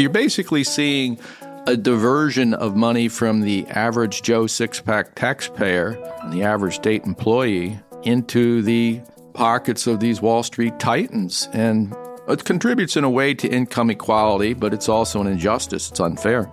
You're 0.00 0.08
basically 0.08 0.64
seeing 0.64 1.18
a 1.66 1.76
diversion 1.76 2.54
of 2.54 2.74
money 2.74 3.06
from 3.06 3.42
the 3.42 3.66
average 3.66 4.22
Joe 4.22 4.46
six 4.46 4.80
pack 4.80 5.14
taxpayer 5.14 5.90
and 6.22 6.32
the 6.32 6.42
average 6.42 6.76
state 6.76 7.04
employee 7.04 7.78
into 8.02 8.62
the 8.62 9.02
pockets 9.34 9.86
of 9.86 10.00
these 10.00 10.22
Wall 10.22 10.42
Street 10.42 10.78
titans. 10.78 11.50
And 11.52 11.94
it 12.28 12.44
contributes 12.44 12.96
in 12.96 13.04
a 13.04 13.10
way 13.10 13.34
to 13.34 13.46
income 13.46 13.90
equality, 13.90 14.54
but 14.54 14.72
it's 14.72 14.88
also 14.88 15.20
an 15.20 15.26
injustice. 15.26 15.90
It's 15.90 16.00
unfair. 16.00 16.50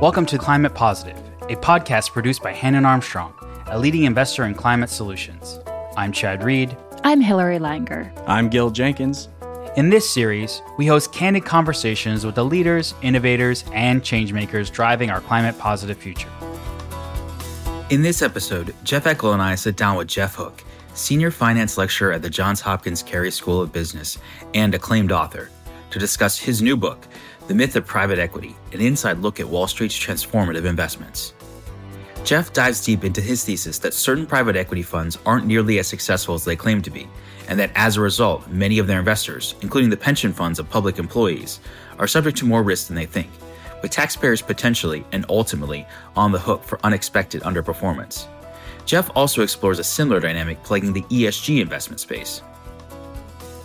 Welcome 0.00 0.26
to 0.26 0.38
Climate 0.38 0.76
Positive, 0.76 1.18
a 1.48 1.56
podcast 1.56 2.12
produced 2.12 2.44
by 2.44 2.52
Hannon 2.52 2.86
Armstrong, 2.86 3.34
a 3.66 3.76
leading 3.76 4.04
investor 4.04 4.44
in 4.44 4.54
climate 4.54 4.88
solutions. 4.88 5.58
I'm 5.96 6.12
Chad 6.12 6.44
Reed. 6.44 6.76
I'm 7.02 7.20
Hilary 7.20 7.58
Langer. 7.58 8.12
I'm 8.28 8.50
Gil 8.50 8.70
Jenkins. 8.70 9.28
In 9.76 9.88
this 9.88 10.10
series, 10.10 10.62
we 10.78 10.86
host 10.86 11.12
candid 11.12 11.44
conversations 11.44 12.26
with 12.26 12.34
the 12.34 12.44
leaders, 12.44 12.92
innovators, 13.02 13.62
and 13.72 14.02
changemakers 14.02 14.68
driving 14.68 15.10
our 15.10 15.20
climate 15.20 15.56
positive 15.60 15.96
future. 15.96 16.28
In 17.90 18.02
this 18.02 18.20
episode, 18.20 18.74
Jeff 18.82 19.04
Eckel 19.04 19.32
and 19.32 19.40
I 19.40 19.54
sit 19.54 19.76
down 19.76 19.96
with 19.96 20.08
Jeff 20.08 20.34
Hooke, 20.34 20.64
senior 20.94 21.30
finance 21.30 21.78
lecturer 21.78 22.12
at 22.12 22.20
the 22.20 22.28
Johns 22.28 22.60
Hopkins 22.60 23.00
Carey 23.00 23.30
School 23.30 23.60
of 23.60 23.72
Business 23.72 24.18
and 24.54 24.74
acclaimed 24.74 25.12
author, 25.12 25.50
to 25.90 26.00
discuss 26.00 26.36
his 26.36 26.60
new 26.60 26.76
book, 26.76 27.06
The 27.46 27.54
Myth 27.54 27.76
of 27.76 27.86
Private 27.86 28.18
Equity 28.18 28.56
An 28.72 28.80
Inside 28.80 29.18
Look 29.18 29.38
at 29.38 29.48
Wall 29.48 29.68
Street's 29.68 29.96
Transformative 29.96 30.64
Investments. 30.64 31.32
Jeff 32.24 32.52
dives 32.52 32.84
deep 32.84 33.04
into 33.04 33.20
his 33.20 33.44
thesis 33.44 33.78
that 33.78 33.94
certain 33.94 34.26
private 34.26 34.54
equity 34.54 34.82
funds 34.82 35.18
aren't 35.26 35.46
nearly 35.46 35.78
as 35.78 35.88
successful 35.88 36.34
as 36.34 36.44
they 36.44 36.54
claim 36.54 36.80
to 36.82 36.90
be, 36.90 37.08
and 37.48 37.58
that 37.58 37.72
as 37.74 37.96
a 37.96 38.00
result, 38.00 38.46
many 38.48 38.78
of 38.78 38.86
their 38.86 38.98
investors, 38.98 39.54
including 39.62 39.90
the 39.90 39.96
pension 39.96 40.32
funds 40.32 40.58
of 40.58 40.68
public 40.68 40.98
employees, 40.98 41.60
are 41.98 42.06
subject 42.06 42.36
to 42.38 42.46
more 42.46 42.62
risk 42.62 42.86
than 42.86 42.96
they 42.96 43.06
think, 43.06 43.30
with 43.82 43.90
taxpayers 43.90 44.42
potentially 44.42 45.04
and 45.12 45.24
ultimately 45.28 45.86
on 46.14 46.30
the 46.30 46.38
hook 46.38 46.62
for 46.62 46.78
unexpected 46.84 47.42
underperformance. 47.42 48.28
Jeff 48.84 49.10
also 49.14 49.42
explores 49.42 49.78
a 49.78 49.84
similar 49.84 50.20
dynamic 50.20 50.62
plaguing 50.62 50.92
the 50.92 51.02
ESG 51.02 51.60
investment 51.60 52.00
space. 52.00 52.42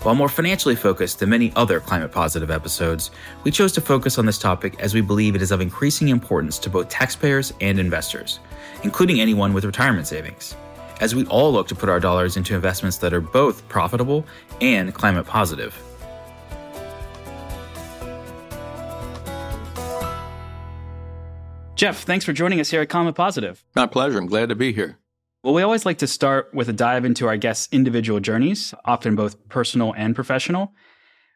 While 0.06 0.14
more 0.14 0.30
financially 0.30 0.76
focused 0.76 1.18
than 1.18 1.32
many 1.32 1.52
other 1.56 1.80
climate 1.80 2.12
positive 2.12 2.52
episodes, 2.52 3.10
we 3.44 3.50
chose 3.50 3.72
to 3.72 3.82
focus 3.82 4.20
on 4.20 4.28
this 4.28 4.38
topic 4.38 4.80
as 4.80 4.94
we 4.94 5.02
believe 5.02 5.34
it 5.34 5.42
is 5.42 5.50
of 5.50 5.62
increasing 5.62 6.10
importance 6.10 6.60
to 6.60 6.70
both 6.70 6.90
taxpayers 6.90 7.54
and 7.60 7.80
investors, 7.80 8.40
including 8.84 9.20
anyone 9.20 9.52
with 9.52 9.66
retirement 9.66 10.06
savings, 10.06 10.56
as 11.02 11.16
we 11.16 11.26
all 11.26 11.52
look 11.52 11.68
to 11.70 11.74
put 11.74 11.90
our 11.90 12.00
dollars 12.00 12.38
into 12.38 12.54
investments 12.54 13.00
that 13.00 13.16
are 13.16 13.20
both 13.20 13.68
profitable 13.68 14.24
and 14.62 14.94
climate 14.94 15.26
positive. 15.26 15.76
Jeff, 21.74 22.04
thanks 22.04 22.24
for 22.24 22.32
joining 22.32 22.60
us 22.60 22.70
here 22.70 22.82
at 22.82 22.90
Climate 22.90 23.16
Positive. 23.16 23.66
My 23.76 23.88
pleasure. 23.88 24.20
I'm 24.20 24.28
glad 24.28 24.50
to 24.50 24.56
be 24.56 24.72
here. 24.72 25.00
Well, 25.46 25.54
we 25.54 25.62
always 25.62 25.86
like 25.86 26.00
to 26.00 26.08
start 26.08 26.52
with 26.56 26.70
a 26.70 26.74
dive 26.74 27.06
into 27.06 27.28
our 27.28 27.38
guests' 27.38 27.70
individual 27.72 28.20
journeys, 28.20 28.74
often 28.84 29.16
both 29.16 29.48
personal 29.48 29.94
and 29.96 30.16
professional. 30.16 30.74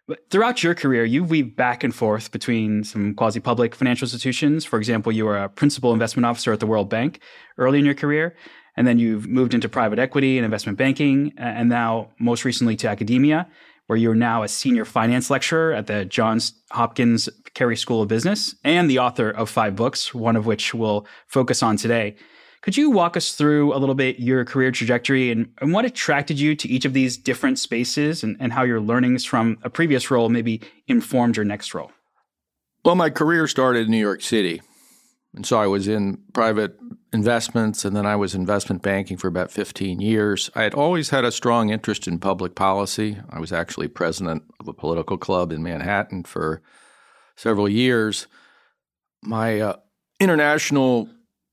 But 0.07 0.27
throughout 0.31 0.63
your 0.63 0.73
career, 0.73 1.05
you 1.05 1.23
weave 1.23 1.55
back 1.55 1.83
and 1.83 1.93
forth 1.93 2.31
between 2.31 2.83
some 2.83 3.13
quasi 3.13 3.39
public 3.39 3.75
financial 3.75 4.07
institutions. 4.07 4.65
For 4.65 4.79
example, 4.79 5.11
you 5.11 5.25
were 5.25 5.37
a 5.37 5.47
principal 5.47 5.93
investment 5.93 6.25
officer 6.25 6.51
at 6.51 6.59
the 6.59 6.65
World 6.65 6.89
Bank 6.89 7.19
early 7.59 7.77
in 7.77 7.85
your 7.85 7.93
career, 7.93 8.35
and 8.75 8.87
then 8.87 8.97
you've 8.97 9.27
moved 9.27 9.53
into 9.53 9.69
private 9.69 9.99
equity 9.99 10.39
and 10.39 10.43
investment 10.43 10.79
banking, 10.79 11.31
and 11.37 11.69
now 11.69 12.09
most 12.19 12.43
recently 12.45 12.75
to 12.77 12.89
academia, 12.89 13.47
where 13.85 13.97
you're 13.97 14.15
now 14.15 14.41
a 14.41 14.47
senior 14.47 14.85
finance 14.85 15.29
lecturer 15.29 15.71
at 15.71 15.85
the 15.85 16.03
Johns 16.05 16.53
Hopkins 16.71 17.29
Carey 17.53 17.77
School 17.77 18.01
of 18.01 18.07
Business 18.07 18.55
and 18.63 18.89
the 18.89 18.97
author 18.97 19.29
of 19.29 19.51
five 19.51 19.75
books, 19.75 20.15
one 20.15 20.35
of 20.35 20.47
which 20.47 20.73
we'll 20.73 21.05
focus 21.27 21.61
on 21.61 21.77
today. 21.77 22.15
Could 22.61 22.75
you 22.75 22.89
walk 22.89 23.15
us 23.15 23.33
through 23.33 23.73
a 23.73 23.77
little 23.77 23.95
bit 23.95 24.19
your 24.19 24.43
career 24.43 24.71
trajectory 24.71 25.31
and, 25.31 25.51
and 25.61 25.71
what 25.71 25.85
attracted 25.85 26.39
you 26.39 26.55
to 26.55 26.67
each 26.67 26.83
of 26.83 26.93
these 26.93 27.15
different 27.15 27.57
spaces 27.57 28.21
and, 28.21 28.35
and 28.39 28.51
how 28.51 28.63
your 28.63 28.81
learnings 28.81 29.23
from 29.23 29.57
a 29.63 29.69
previous 29.69 30.11
role 30.11 30.27
maybe 30.27 30.61
informed 30.87 31.37
your 31.37 31.45
next 31.45 31.73
role? 31.73 31.91
Well, 32.83 32.95
my 32.95 33.09
career 33.09 33.47
started 33.47 33.85
in 33.85 33.91
New 33.91 33.97
York 33.97 34.21
City. 34.21 34.61
And 35.33 35.45
so 35.45 35.59
I 35.59 35.67
was 35.67 35.87
in 35.87 36.17
private 36.33 36.77
investments 37.13 37.85
and 37.85 37.95
then 37.95 38.05
I 38.05 38.15
was 38.15 38.35
investment 38.35 38.81
banking 38.81 39.15
for 39.15 39.27
about 39.27 39.51
15 39.51 40.01
years. 40.01 40.49
I 40.55 40.63
had 40.63 40.73
always 40.73 41.11
had 41.11 41.23
a 41.23 41.31
strong 41.31 41.69
interest 41.69 42.07
in 42.07 42.19
public 42.19 42.55
policy. 42.55 43.17
I 43.29 43.39
was 43.39 43.53
actually 43.53 43.87
president 43.87 44.43
of 44.59 44.67
a 44.67 44.73
political 44.73 45.17
club 45.17 45.51
in 45.51 45.63
Manhattan 45.63 46.23
for 46.23 46.61
several 47.35 47.69
years. 47.69 48.27
My 49.21 49.59
uh, 49.59 49.75
international 50.19 51.09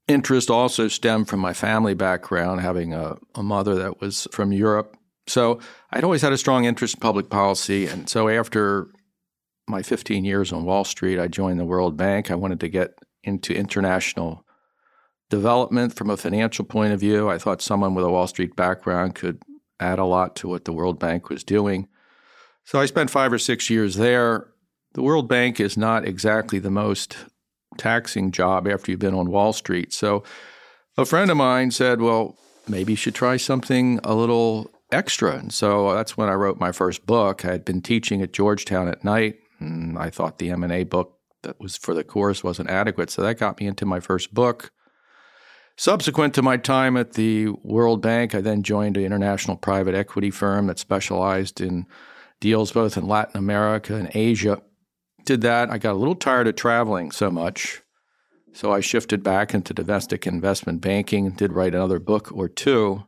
interest 0.08 0.50
also 0.50 0.88
stemmed 0.88 1.28
from 1.28 1.40
my 1.40 1.52
family 1.52 1.94
background, 1.94 2.60
having 2.60 2.94
a, 2.94 3.16
a, 3.34 3.42
mother 3.42 3.74
that 3.74 4.00
was 4.00 4.28
from 4.30 4.52
Europe. 4.52 4.96
So 5.26 5.58
I'd 5.90 6.04
always 6.04 6.22
had 6.22 6.32
a 6.32 6.38
strong 6.38 6.64
interest 6.64 6.94
in 6.94 7.00
public 7.00 7.28
policy. 7.28 7.86
And 7.86 8.08
so 8.08 8.28
after 8.28 8.88
my 9.68 9.82
15 9.82 10.24
years 10.24 10.52
on 10.52 10.64
Wall 10.64 10.84
Street, 10.84 11.18
I 11.18 11.26
joined 11.26 11.58
the 11.58 11.64
World 11.64 11.96
Bank. 11.96 12.30
I 12.30 12.36
wanted 12.36 12.60
to 12.60 12.68
get 12.68 12.98
into 13.24 13.54
international 13.54 14.44
development 15.28 15.94
from 15.94 16.10
a 16.10 16.16
financial 16.16 16.64
point 16.64 16.92
of 16.92 17.00
view. 17.00 17.28
I 17.28 17.38
thought 17.38 17.60
someone 17.60 17.94
with 17.94 18.04
a 18.04 18.10
Wall 18.10 18.28
Street 18.28 18.54
background 18.54 19.16
could 19.16 19.42
add 19.80 19.98
a 19.98 20.04
lot 20.04 20.36
to 20.36 20.48
what 20.48 20.64
the 20.64 20.72
World 20.72 21.00
Bank 21.00 21.28
was 21.28 21.42
doing. 21.42 21.88
So 22.64 22.80
I 22.80 22.86
spent 22.86 23.10
five 23.10 23.32
or 23.32 23.38
six 23.38 23.68
years 23.68 23.96
there. 23.96 24.48
The 24.94 25.02
World 25.02 25.28
Bank 25.28 25.58
is 25.58 25.76
not 25.76 26.06
exactly 26.06 26.60
the 26.60 26.70
most 26.70 27.16
taxing 27.78 28.30
job 28.32 28.66
after 28.66 28.90
you've 28.90 29.00
been 29.00 29.14
on 29.14 29.30
Wall 29.30 29.52
Street. 29.52 29.92
So 29.92 30.22
a 30.96 31.04
friend 31.04 31.30
of 31.30 31.36
mine 31.36 31.70
said, 31.70 32.00
well, 32.00 32.36
maybe 32.68 32.92
you 32.92 32.96
should 32.96 33.14
try 33.14 33.36
something 33.36 34.00
a 34.02 34.14
little 34.14 34.70
extra. 34.90 35.36
And 35.36 35.52
so 35.52 35.94
that's 35.94 36.16
when 36.16 36.28
I 36.28 36.34
wrote 36.34 36.58
my 36.58 36.72
first 36.72 37.06
book. 37.06 37.44
I 37.44 37.52
had 37.52 37.64
been 37.64 37.82
teaching 37.82 38.22
at 38.22 38.32
Georgetown 38.32 38.88
at 38.88 39.04
night, 39.04 39.36
and 39.58 39.98
I 39.98 40.10
thought 40.10 40.38
the 40.38 40.50
M&A 40.50 40.84
book 40.84 41.18
that 41.42 41.60
was 41.60 41.76
for 41.76 41.94
the 41.94 42.04
course 42.04 42.42
wasn't 42.42 42.70
adequate. 42.70 43.10
So 43.10 43.22
that 43.22 43.38
got 43.38 43.60
me 43.60 43.66
into 43.66 43.86
my 43.86 44.00
first 44.00 44.34
book. 44.34 44.70
Subsequent 45.76 46.34
to 46.34 46.42
my 46.42 46.56
time 46.56 46.96
at 46.96 47.12
the 47.12 47.48
World 47.62 48.00
Bank, 48.00 48.34
I 48.34 48.40
then 48.40 48.62
joined 48.62 48.96
an 48.96 49.04
international 49.04 49.56
private 49.56 49.94
equity 49.94 50.30
firm 50.30 50.68
that 50.68 50.78
specialized 50.78 51.60
in 51.60 51.86
deals 52.40 52.72
both 52.72 52.96
in 52.96 53.06
Latin 53.06 53.36
America 53.36 53.94
and 53.94 54.10
Asia 54.14 54.62
did 55.26 55.42
that. 55.42 55.70
I 55.70 55.76
got 55.78 55.92
a 55.92 55.98
little 55.98 56.14
tired 56.14 56.48
of 56.48 56.56
traveling 56.56 57.10
so 57.10 57.30
much. 57.30 57.82
So 58.52 58.72
I 58.72 58.80
shifted 58.80 59.22
back 59.22 59.52
into 59.52 59.74
domestic 59.74 60.26
investment 60.26 60.80
banking 60.80 61.30
did 61.30 61.52
write 61.52 61.74
another 61.74 61.98
book 61.98 62.32
or 62.32 62.48
two. 62.48 63.04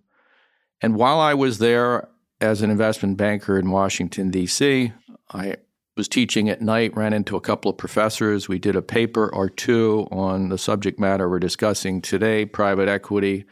And 0.83 0.95
while 0.95 1.19
I 1.19 1.33
was 1.33 1.57
there 1.59 2.09
as 2.41 2.61
an 2.61 2.71
investment 2.71 3.17
banker 3.17 3.59
in 3.59 3.71
Washington, 3.71 4.31
D.C., 4.31 4.93
I 5.33 5.57
was 5.97 6.07
teaching 6.07 6.49
at 6.49 6.61
night, 6.61 6.97
ran 6.97 7.13
into 7.13 7.35
a 7.35 7.41
couple 7.41 7.71
of 7.71 7.79
professors. 7.79 8.49
We 8.49 8.59
did 8.59 8.77
a 8.77 8.83
paper 8.83 9.29
or 9.35 9.49
two 9.49 10.07
on 10.11 10.51
the 10.51 10.59
subject 10.59 11.01
matter 11.01 11.29
we're 11.29 11.39
discussing 11.39 12.03
today 12.03 12.45
private 12.45 12.89
equity. 12.89 13.47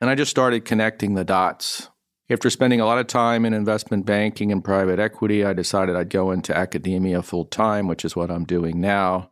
And 0.00 0.10
I 0.10 0.14
just 0.14 0.30
started 0.30 0.64
connecting 0.64 1.14
the 1.14 1.24
dots. 1.24 1.88
After 2.30 2.50
spending 2.50 2.80
a 2.80 2.84
lot 2.84 2.98
of 2.98 3.06
time 3.06 3.46
in 3.46 3.54
investment 3.54 4.04
banking 4.04 4.52
and 4.52 4.62
private 4.62 4.98
equity, 4.98 5.44
I 5.44 5.54
decided 5.54 5.96
I'd 5.96 6.10
go 6.10 6.30
into 6.30 6.56
academia 6.56 7.22
full 7.22 7.46
time, 7.46 7.88
which 7.88 8.04
is 8.04 8.14
what 8.14 8.30
I'm 8.30 8.44
doing 8.44 8.80
now. 8.80 9.30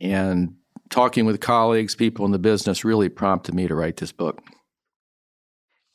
And 0.00 0.54
talking 0.88 1.26
with 1.26 1.40
colleagues, 1.40 1.94
people 1.94 2.24
in 2.24 2.32
the 2.32 2.38
business 2.38 2.84
really 2.84 3.10
prompted 3.10 3.54
me 3.54 3.68
to 3.68 3.74
write 3.74 3.98
this 3.98 4.12
book. 4.12 4.40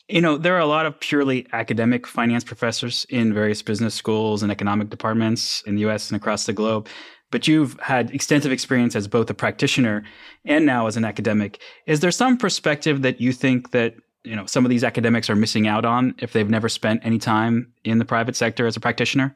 You 0.07 0.21
know, 0.21 0.37
there 0.37 0.55
are 0.55 0.59
a 0.59 0.67
lot 0.67 0.85
of 0.85 0.99
purely 0.99 1.47
academic 1.51 2.05
finance 2.05 2.43
professors 2.43 3.07
in 3.09 3.33
various 3.33 3.63
business 3.63 3.95
schools 3.95 4.43
and 4.43 4.51
economic 4.51 4.89
departments 4.89 5.63
in 5.65 5.75
the 5.75 5.89
US 5.89 6.11
and 6.11 6.17
across 6.19 6.45
the 6.45 6.53
globe. 6.53 6.87
But 7.31 7.47
you've 7.47 7.79
had 7.79 8.11
extensive 8.11 8.51
experience 8.51 8.95
as 8.95 9.07
both 9.07 9.29
a 9.31 9.33
practitioner 9.33 10.03
and 10.45 10.67
now 10.67 10.85
as 10.85 10.97
an 10.97 11.05
academic. 11.05 11.59
Is 11.87 12.01
there 12.01 12.11
some 12.11 12.37
perspective 12.37 13.01
that 13.01 13.19
you 13.19 13.31
think 13.31 13.71
that 13.71 13.95
you 14.23 14.35
know 14.35 14.45
some 14.45 14.65
of 14.65 14.69
these 14.69 14.83
academics 14.83 15.29
are 15.29 15.35
missing 15.35 15.67
out 15.67 15.85
on 15.85 16.15
if 16.19 16.33
they've 16.33 16.49
never 16.49 16.69
spent 16.69 17.05
any 17.05 17.17
time 17.17 17.73
in 17.83 17.99
the 17.99 18.05
private 18.05 18.35
sector 18.35 18.65
as 18.65 18.75
a 18.75 18.79
practitioner? 18.79 19.35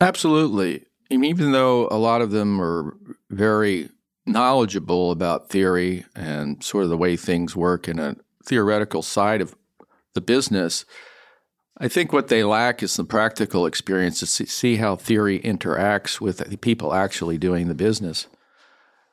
Absolutely. 0.00 0.84
Even 1.10 1.52
though 1.52 1.88
a 1.90 1.96
lot 1.96 2.20
of 2.20 2.32
them 2.32 2.60
are 2.60 2.96
very 3.30 3.88
knowledgeable 4.26 5.12
about 5.12 5.48
theory 5.48 6.04
and 6.16 6.62
sort 6.62 6.84
of 6.84 6.90
the 6.90 6.96
way 6.96 7.16
things 7.16 7.54
work 7.54 7.88
in 7.88 7.98
a 7.98 8.16
theoretical 8.44 9.02
side 9.02 9.40
of 9.40 9.54
the 10.14 10.20
business, 10.20 10.84
I 11.78 11.88
think 11.88 12.12
what 12.12 12.28
they 12.28 12.42
lack 12.42 12.82
is 12.82 12.96
the 12.96 13.04
practical 13.04 13.66
experience 13.66 14.20
to 14.20 14.26
see 14.26 14.76
how 14.76 14.96
theory 14.96 15.40
interacts 15.40 16.20
with 16.20 16.38
the 16.38 16.56
people 16.56 16.94
actually 16.94 17.38
doing 17.38 17.68
the 17.68 17.74
business. 17.74 18.26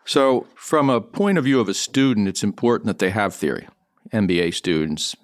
So, 0.05 0.47
from 0.55 0.89
a 0.89 0.99
point 0.99 1.37
of 1.37 1.43
view 1.43 1.59
of 1.59 1.69
a 1.69 1.73
student, 1.73 2.27
it's 2.27 2.43
important 2.43 2.87
that 2.87 2.99
they 2.99 3.09
have 3.09 3.35
theory. 3.35 3.67
MBA 4.11 4.53
students, 4.53 5.15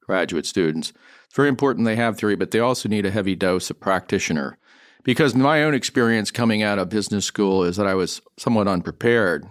graduate 0.00 0.46
students. 0.46 0.92
It's 1.26 1.36
very 1.36 1.48
important 1.48 1.84
they 1.86 1.96
have 1.96 2.18
theory, 2.18 2.36
but 2.36 2.50
they 2.50 2.60
also 2.60 2.88
need 2.88 3.06
a 3.06 3.10
heavy 3.10 3.34
dose 3.34 3.70
of 3.70 3.80
practitioner 3.80 4.58
Because 5.02 5.34
my 5.34 5.62
own 5.62 5.74
experience 5.74 6.30
coming 6.30 6.62
out 6.62 6.78
of 6.78 6.88
business 6.88 7.26
school 7.26 7.62
is 7.62 7.76
that 7.76 7.86
I 7.86 7.94
was 7.94 8.22
somewhat 8.38 8.68
unprepared 8.68 9.44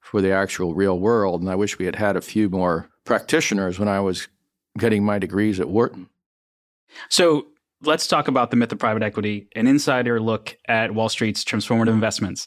for 0.00 0.22
the 0.22 0.32
actual 0.32 0.74
real 0.74 0.98
world. 0.98 1.42
And 1.42 1.50
I 1.50 1.54
wish 1.54 1.78
we 1.78 1.84
had 1.84 1.96
had 1.96 2.16
a 2.16 2.22
few 2.22 2.48
more 2.48 2.88
practitioners 3.04 3.78
when 3.78 3.88
I 3.88 4.00
was 4.00 4.28
getting 4.78 5.04
my 5.04 5.18
degrees 5.18 5.60
at 5.60 5.68
Wharton. 5.68 6.08
So 7.10 7.48
let's 7.82 8.06
talk 8.06 8.28
about 8.28 8.50
the 8.50 8.56
myth 8.56 8.72
of 8.72 8.78
private 8.78 9.02
equity, 9.02 9.48
an 9.54 9.66
insider 9.66 10.20
look 10.20 10.56
at 10.66 10.94
Wall 10.94 11.10
Street's 11.10 11.44
transformative 11.44 11.88
investments, 11.88 12.46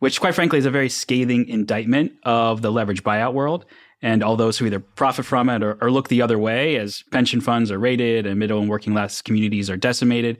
which, 0.00 0.20
quite 0.20 0.34
frankly, 0.34 0.58
is 0.58 0.66
a 0.66 0.70
very 0.70 0.90
scathing 0.90 1.48
indictment 1.48 2.12
of 2.24 2.60
the 2.60 2.70
leverage 2.70 3.02
buyout 3.02 3.32
world 3.32 3.64
and 4.00 4.22
all 4.22 4.36
those 4.36 4.58
who 4.58 4.66
either 4.66 4.80
profit 4.80 5.24
from 5.24 5.48
it 5.48 5.62
or, 5.62 5.76
or, 5.80 5.90
look 5.90 6.08
the 6.08 6.22
other 6.22 6.38
way 6.38 6.76
as 6.76 7.02
pension 7.10 7.40
funds 7.40 7.70
are 7.70 7.78
raided 7.78 8.26
and 8.26 8.38
middle 8.38 8.60
and 8.60 8.68
working 8.68 8.92
class 8.92 9.20
communities 9.20 9.68
are 9.68 9.76
decimated. 9.76 10.38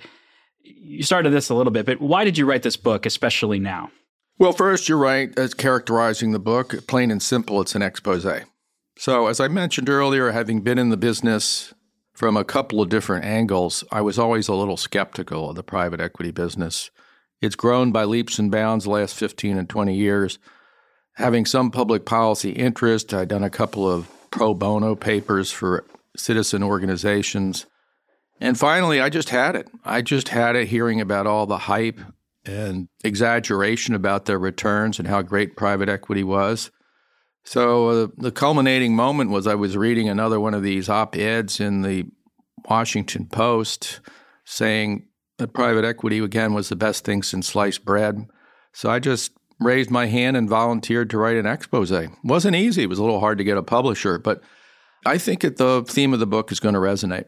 You 0.62 1.02
started 1.02 1.30
this 1.30 1.50
a 1.50 1.54
little 1.54 1.72
bit, 1.72 1.86
but 1.86 2.00
why 2.00 2.24
did 2.24 2.38
you 2.38 2.46
write 2.46 2.62
this 2.62 2.76
book, 2.76 3.06
especially 3.06 3.58
now? 3.58 3.90
Well, 4.38 4.52
first, 4.52 4.88
you're 4.88 4.98
right 4.98 5.36
as 5.36 5.54
characterizing 5.54 6.30
the 6.30 6.38
book. 6.38 6.86
Plain 6.86 7.10
and 7.10 7.22
simple, 7.22 7.60
it's 7.60 7.74
an 7.74 7.82
expose. 7.82 8.26
So, 8.96 9.26
as 9.26 9.40
I 9.40 9.48
mentioned 9.48 9.88
earlier, 9.88 10.30
having 10.30 10.60
been 10.60 10.78
in 10.78 10.90
the 10.90 10.96
business 10.96 11.74
from 12.14 12.36
a 12.36 12.44
couple 12.44 12.80
of 12.80 12.88
different 12.88 13.24
angles, 13.24 13.82
I 13.90 14.00
was 14.00 14.18
always 14.18 14.46
a 14.46 14.54
little 14.54 14.76
skeptical 14.76 15.50
of 15.50 15.56
the 15.56 15.64
private 15.64 16.00
equity 16.00 16.30
business. 16.30 16.90
It's 17.40 17.56
grown 17.56 17.90
by 17.90 18.04
leaps 18.04 18.38
and 18.38 18.50
bounds 18.50 18.84
the 18.84 18.90
last 18.90 19.14
15 19.14 19.56
and 19.56 19.68
20 19.68 19.94
years 19.94 20.38
having 21.18 21.44
some 21.44 21.70
public 21.70 22.04
policy 22.04 22.52
interest. 22.52 23.12
I'd 23.12 23.28
done 23.28 23.42
a 23.42 23.50
couple 23.50 23.90
of 23.90 24.08
pro 24.30 24.54
bono 24.54 24.94
papers 24.94 25.50
for 25.50 25.84
citizen 26.16 26.62
organizations. 26.62 27.66
And 28.40 28.56
finally, 28.56 29.00
I 29.00 29.08
just 29.08 29.30
had 29.30 29.56
it. 29.56 29.68
I 29.84 30.00
just 30.00 30.28
had 30.28 30.54
it 30.54 30.68
hearing 30.68 31.00
about 31.00 31.26
all 31.26 31.46
the 31.46 31.58
hype 31.58 32.00
and 32.44 32.88
exaggeration 33.02 33.96
about 33.96 34.26
their 34.26 34.38
returns 34.38 35.00
and 35.00 35.08
how 35.08 35.22
great 35.22 35.56
private 35.56 35.88
equity 35.88 36.22
was. 36.22 36.70
So 37.44 37.88
uh, 37.88 38.06
the 38.16 38.30
culminating 38.30 38.94
moment 38.94 39.30
was 39.30 39.46
I 39.46 39.56
was 39.56 39.76
reading 39.76 40.08
another 40.08 40.38
one 40.38 40.54
of 40.54 40.62
these 40.62 40.88
op 40.88 41.16
eds 41.16 41.58
in 41.58 41.82
the 41.82 42.04
Washington 42.68 43.26
Post 43.26 44.00
saying 44.44 45.08
that 45.38 45.52
private 45.52 45.84
equity, 45.84 46.20
again, 46.20 46.54
was 46.54 46.68
the 46.68 46.76
best 46.76 47.04
thing 47.04 47.22
since 47.22 47.48
sliced 47.48 47.84
bread. 47.84 48.28
So 48.72 48.88
I 48.88 48.98
just 49.00 49.32
raised 49.60 49.90
my 49.90 50.06
hand 50.06 50.36
and 50.36 50.48
volunteered 50.48 51.10
to 51.10 51.18
write 51.18 51.36
an 51.36 51.46
expose. 51.46 51.90
It 51.90 52.10
wasn't 52.22 52.56
easy. 52.56 52.82
It 52.82 52.88
was 52.88 52.98
a 52.98 53.02
little 53.02 53.20
hard 53.20 53.38
to 53.38 53.44
get 53.44 53.56
a 53.56 53.62
publisher, 53.62 54.18
but 54.18 54.42
I 55.04 55.18
think 55.18 55.40
that 55.40 55.56
the 55.56 55.84
theme 55.86 56.12
of 56.12 56.20
the 56.20 56.26
book 56.26 56.52
is 56.52 56.60
going 56.60 56.74
to 56.74 56.80
resonate. 56.80 57.26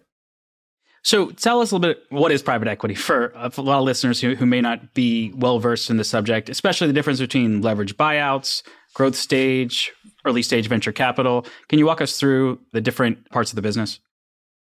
So 1.03 1.31
tell 1.31 1.61
us 1.61 1.71
a 1.71 1.77
little 1.77 1.95
bit 1.95 2.05
what 2.11 2.31
is 2.31 2.43
private 2.43 2.69
equity 2.69 2.95
for 2.95 3.35
uh, 3.37 3.49
a 3.57 3.63
lot 3.63 3.79
of 3.79 3.85
listeners 3.85 4.21
who, 4.21 4.35
who 4.35 4.45
may 4.45 4.61
not 4.61 4.93
be 4.93 5.33
well 5.35 5.59
versed 5.59 5.89
in 5.89 5.97
the 5.97 6.05
subject, 6.05 6.51
especially 6.51 6.89
the 6.89 6.93
difference 6.93 7.21
between 7.21 7.63
leverage 7.63 7.97
buyouts, 7.97 8.63
growth 8.95 9.17
stage, 9.17 9.93
early 10.27 10.43
stage 10.43 10.69
venture 10.69 10.93
capital. 10.93 11.47
Can 11.69 11.79
you 11.79 11.87
walk 11.87 12.01
us 12.01 12.19
through 12.19 12.61
the 12.73 12.81
different 12.83 13.31
parts 13.31 13.51
of 13.51 13.57
the 13.57 13.63
business? 13.63 13.99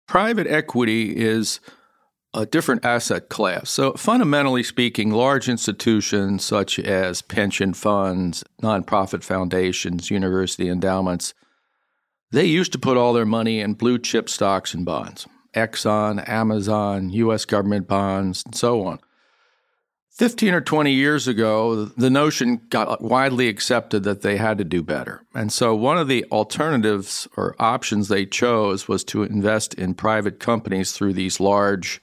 Private 0.09 0.47
equity 0.47 1.15
is 1.17 1.61
a 2.35 2.45
different 2.45 2.85
asset 2.85 3.29
class. 3.29 3.71
So, 3.71 3.93
fundamentally 3.93 4.63
speaking, 4.63 5.11
large 5.11 5.49
institutions 5.49 6.45
such 6.45 6.79
as 6.79 7.23
pension 7.23 7.73
funds, 7.73 8.45
nonprofit 8.63 9.23
foundations, 9.23 10.11
university 10.11 10.69
endowments, 10.69 11.33
they 12.33 12.45
used 12.45 12.73
to 12.73 12.79
put 12.79 12.97
all 12.97 13.13
their 13.13 13.25
money 13.25 13.61
in 13.61 13.75
blue 13.75 13.99
chip 13.99 14.29
stocks 14.29 14.75
and 14.75 14.85
bonds 14.85 15.27
Exxon, 15.55 16.29
Amazon, 16.29 17.11
US 17.11 17.45
government 17.45 17.87
bonds, 17.87 18.43
and 18.45 18.55
so 18.55 18.85
on. 18.85 18.99
15 20.11 20.55
or 20.55 20.61
20 20.61 20.93
years 20.93 21.27
ago, 21.27 21.87
the 21.87 22.11
notion 22.11 22.61
got 22.71 23.03
widely 23.03 23.49
accepted 23.49 24.05
that 24.05 24.23
they 24.23 24.37
had 24.37 24.59
to 24.59 24.65
do 24.65 24.81
better. 24.81 25.23
And 25.35 25.53
so, 25.53 25.75
one 25.75 25.99
of 25.99 26.07
the 26.07 26.25
alternatives 26.31 27.27
or 27.37 27.57
options 27.59 28.07
they 28.09 28.25
chose 28.25 28.87
was 28.87 29.03
to 29.05 29.25
invest 29.25 29.75
in 29.75 29.95
private 29.95 30.39
companies 30.39 30.93
through 30.93 31.15
these 31.15 31.41
large 31.41 32.01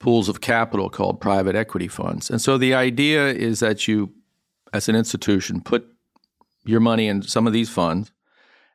pools 0.00 0.28
of 0.28 0.40
capital 0.40 0.90
called 0.90 1.20
private 1.20 1.54
equity 1.54 1.86
funds. 1.86 2.30
And 2.30 2.40
so 2.40 2.58
the 2.58 2.74
idea 2.74 3.28
is 3.28 3.60
that 3.60 3.86
you, 3.86 4.12
as 4.72 4.88
an 4.88 4.96
institution, 4.96 5.60
put 5.60 5.86
your 6.64 6.80
money 6.80 7.06
in 7.06 7.22
some 7.22 7.46
of 7.46 7.52
these 7.52 7.70
funds. 7.70 8.10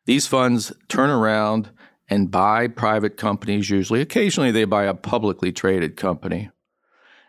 These 0.05 0.27
funds 0.27 0.71
turn 0.87 1.09
around 1.09 1.71
and 2.07 2.31
buy 2.31 2.67
private 2.67 3.17
companies, 3.17 3.69
usually. 3.69 4.01
Occasionally, 4.01 4.51
they 4.51 4.65
buy 4.65 4.83
a 4.83 4.93
publicly 4.93 5.51
traded 5.51 5.97
company. 5.97 6.51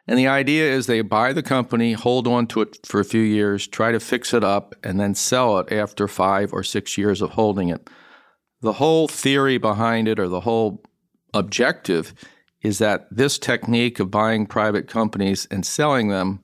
And 0.06 0.18
the 0.18 0.28
idea 0.28 0.70
is 0.70 0.86
they 0.86 1.00
buy 1.00 1.32
the 1.32 1.42
company, 1.42 1.94
hold 1.94 2.28
on 2.28 2.46
to 2.48 2.60
it 2.60 2.86
for 2.86 3.00
a 3.00 3.04
few 3.04 3.22
years, 3.22 3.66
try 3.66 3.90
to 3.90 3.98
fix 3.98 4.32
it 4.32 4.44
up, 4.44 4.74
and 4.84 5.00
then 5.00 5.14
sell 5.14 5.58
it 5.58 5.72
after 5.72 6.06
five 6.06 6.52
or 6.52 6.62
six 6.62 6.96
years 6.96 7.22
of 7.22 7.30
holding 7.30 7.70
it. 7.70 7.88
The 8.60 8.74
whole 8.74 9.08
theory 9.08 9.58
behind 9.58 10.06
it, 10.06 10.20
or 10.20 10.28
the 10.28 10.40
whole 10.40 10.84
objective, 11.34 12.14
is 12.66 12.78
that 12.78 13.06
this 13.12 13.38
technique 13.38 14.00
of 14.00 14.10
buying 14.10 14.44
private 14.44 14.88
companies 14.88 15.46
and 15.52 15.64
selling 15.64 16.08
them 16.08 16.40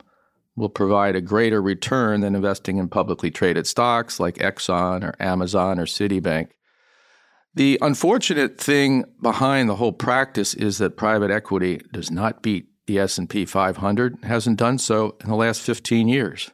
will 0.55 0.69
provide 0.69 1.17
a 1.17 1.21
greater 1.21 1.61
return 1.61 2.21
than 2.21 2.37
investing 2.37 2.77
in 2.77 2.89
publicly 2.89 3.29
traded 3.29 3.67
stocks 3.67 4.21
like 4.21 4.37
Exxon 4.37 5.03
or 5.03 5.17
Amazon 5.19 5.81
or 5.81 5.85
Citibank. 5.85 6.51
The 7.55 7.77
unfortunate 7.83 8.61
thing 8.61 9.05
behind 9.21 9.69
the 9.69 9.75
whole 9.75 9.93
practice 9.93 10.55
is 10.55 10.79
that 10.79 10.97
private 10.97 11.33
equity 11.33 11.81
does 11.93 12.13
not 12.13 12.41
beat 12.41 12.67
the 12.87 13.01
S&P 13.01 13.45
500, 13.45 14.19
hasn't 14.23 14.61
done 14.61 14.79
so 14.79 15.17
in 15.25 15.29
the 15.29 15.35
last 15.35 15.61
15 15.61 16.07
years. 16.07 16.53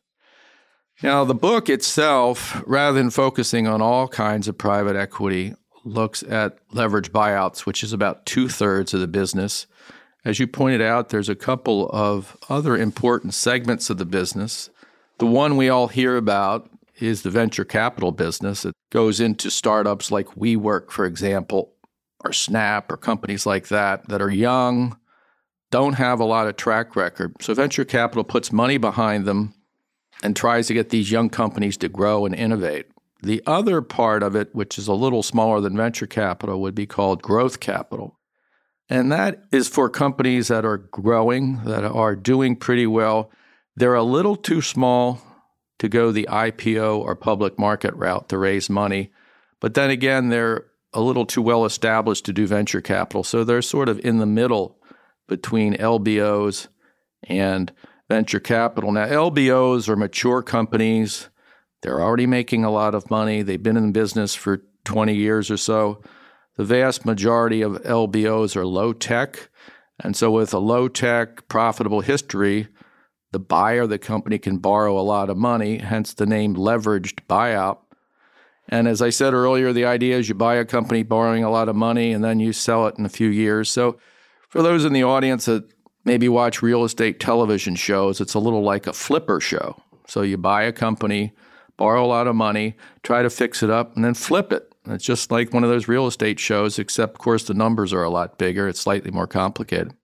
Now, 1.02 1.24
the 1.24 1.34
book 1.34 1.68
itself, 1.68 2.62
rather 2.66 2.96
than 2.96 3.10
focusing 3.10 3.66
on 3.68 3.82
all 3.82 4.08
kinds 4.08 4.48
of 4.48 4.56
private 4.56 4.96
equity, 4.96 5.54
looks 5.84 6.22
at 6.22 6.58
leverage 6.72 7.12
buyouts, 7.12 7.60
which 7.60 7.82
is 7.82 7.92
about 7.92 8.26
two 8.26 8.48
thirds 8.48 8.94
of 8.94 9.00
the 9.00 9.06
business. 9.06 9.66
As 10.24 10.38
you 10.38 10.46
pointed 10.46 10.82
out, 10.82 11.08
there's 11.08 11.28
a 11.28 11.34
couple 11.34 11.88
of 11.90 12.36
other 12.48 12.76
important 12.76 13.34
segments 13.34 13.88
of 13.90 13.98
the 13.98 14.04
business. 14.04 14.70
The 15.18 15.26
one 15.26 15.56
we 15.56 15.68
all 15.68 15.88
hear 15.88 16.16
about 16.16 16.70
is 17.00 17.22
the 17.22 17.30
venture 17.30 17.64
capital 17.64 18.12
business. 18.12 18.64
It 18.64 18.74
goes 18.90 19.20
into 19.20 19.50
startups 19.50 20.10
like 20.10 20.26
WeWork, 20.34 20.90
for 20.90 21.04
example, 21.04 21.72
or 22.24 22.32
Snap, 22.32 22.90
or 22.90 22.96
companies 22.96 23.46
like 23.46 23.68
that 23.68 24.08
that 24.08 24.20
are 24.20 24.30
young, 24.30 24.98
don't 25.70 25.94
have 25.94 26.20
a 26.20 26.24
lot 26.24 26.46
of 26.46 26.56
track 26.56 26.96
record. 26.96 27.34
So 27.40 27.54
venture 27.54 27.84
capital 27.84 28.24
puts 28.24 28.52
money 28.52 28.78
behind 28.78 29.24
them 29.24 29.54
and 30.22 30.34
tries 30.34 30.66
to 30.66 30.74
get 30.74 30.90
these 30.90 31.10
young 31.10 31.28
companies 31.28 31.76
to 31.78 31.88
grow 31.88 32.26
and 32.26 32.34
innovate. 32.34 32.86
The 33.22 33.42
other 33.46 33.82
part 33.82 34.22
of 34.22 34.36
it, 34.36 34.54
which 34.54 34.78
is 34.78 34.86
a 34.86 34.92
little 34.92 35.22
smaller 35.22 35.60
than 35.60 35.76
venture 35.76 36.06
capital, 36.06 36.60
would 36.60 36.74
be 36.74 36.86
called 36.86 37.22
growth 37.22 37.58
capital. 37.60 38.18
And 38.88 39.12
that 39.12 39.44
is 39.52 39.68
for 39.68 39.90
companies 39.90 40.48
that 40.48 40.64
are 40.64 40.78
growing, 40.78 41.64
that 41.64 41.84
are 41.84 42.16
doing 42.16 42.56
pretty 42.56 42.86
well. 42.86 43.30
They're 43.76 43.94
a 43.94 44.02
little 44.02 44.36
too 44.36 44.62
small 44.62 45.20
to 45.78 45.88
go 45.88 46.10
the 46.10 46.28
IPO 46.30 46.98
or 46.98 47.14
public 47.14 47.58
market 47.58 47.94
route 47.94 48.28
to 48.28 48.38
raise 48.38 48.70
money. 48.70 49.10
But 49.60 49.74
then 49.74 49.90
again, 49.90 50.28
they're 50.28 50.66
a 50.92 51.00
little 51.00 51.26
too 51.26 51.42
well 51.42 51.64
established 51.64 52.24
to 52.26 52.32
do 52.32 52.46
venture 52.46 52.80
capital. 52.80 53.24
So 53.24 53.44
they're 53.44 53.62
sort 53.62 53.88
of 53.88 53.98
in 54.00 54.18
the 54.18 54.26
middle 54.26 54.78
between 55.26 55.74
LBOs 55.74 56.68
and 57.24 57.72
venture 58.08 58.40
capital. 58.40 58.90
Now, 58.90 59.06
LBOs 59.06 59.88
are 59.88 59.96
mature 59.96 60.42
companies 60.42 61.28
they're 61.82 62.00
already 62.00 62.26
making 62.26 62.64
a 62.64 62.70
lot 62.70 62.94
of 62.94 63.10
money. 63.10 63.42
They've 63.42 63.62
been 63.62 63.76
in 63.76 63.92
business 63.92 64.34
for 64.34 64.62
20 64.84 65.14
years 65.14 65.50
or 65.50 65.56
so. 65.56 66.02
The 66.56 66.64
vast 66.64 67.06
majority 67.06 67.62
of 67.62 67.82
LBOs 67.82 68.56
are 68.56 68.66
low 68.66 68.92
tech. 68.92 69.48
And 70.00 70.16
so, 70.16 70.30
with 70.30 70.52
a 70.54 70.58
low 70.58 70.88
tech, 70.88 71.48
profitable 71.48 72.00
history, 72.00 72.68
the 73.32 73.38
buyer, 73.38 73.86
the 73.86 73.98
company 73.98 74.38
can 74.38 74.58
borrow 74.58 74.98
a 74.98 75.02
lot 75.02 75.28
of 75.28 75.36
money, 75.36 75.78
hence 75.78 76.14
the 76.14 76.26
name 76.26 76.54
leveraged 76.54 77.20
buyout. 77.28 77.78
And 78.68 78.86
as 78.86 79.02
I 79.02 79.10
said 79.10 79.34
earlier, 79.34 79.72
the 79.72 79.84
idea 79.84 80.18
is 80.18 80.28
you 80.28 80.34
buy 80.34 80.56
a 80.56 80.64
company 80.64 81.02
borrowing 81.02 81.44
a 81.44 81.50
lot 81.50 81.68
of 81.68 81.76
money 81.76 82.12
and 82.12 82.22
then 82.22 82.38
you 82.38 82.52
sell 82.52 82.86
it 82.86 82.96
in 82.98 83.06
a 83.06 83.10
few 83.10 83.28
years. 83.28 83.70
So, 83.70 83.98
for 84.48 84.62
those 84.62 84.84
in 84.84 84.92
the 84.92 85.02
audience 85.02 85.44
that 85.44 85.68
maybe 86.04 86.28
watch 86.28 86.62
real 86.62 86.84
estate 86.84 87.20
television 87.20 87.76
shows, 87.76 88.20
it's 88.20 88.34
a 88.34 88.38
little 88.38 88.62
like 88.62 88.86
a 88.86 88.92
flipper 88.92 89.40
show. 89.40 89.82
So, 90.06 90.22
you 90.22 90.36
buy 90.36 90.62
a 90.62 90.72
company, 90.72 91.32
borrow 91.78 92.04
a 92.04 92.06
lot 92.06 92.26
of 92.26 92.36
money, 92.36 92.76
try 93.02 93.22
to 93.22 93.30
fix 93.30 93.62
it 93.62 93.70
up, 93.70 93.96
and 93.96 94.04
then 94.04 94.12
flip 94.12 94.52
it. 94.52 94.70
It's 94.86 95.04
just 95.04 95.30
like 95.30 95.54
one 95.54 95.64
of 95.64 95.70
those 95.70 95.88
real 95.88 96.06
estate 96.06 96.38
shows, 96.38 96.78
except, 96.78 97.14
of 97.14 97.18
course, 97.18 97.44
the 97.44 97.54
numbers 97.54 97.94
are 97.94 98.02
a 98.02 98.10
lot 98.10 98.36
bigger. 98.36 98.68
It's 98.68 98.80
slightly 98.80 99.10
more 99.10 99.26
complicated. 99.26 99.94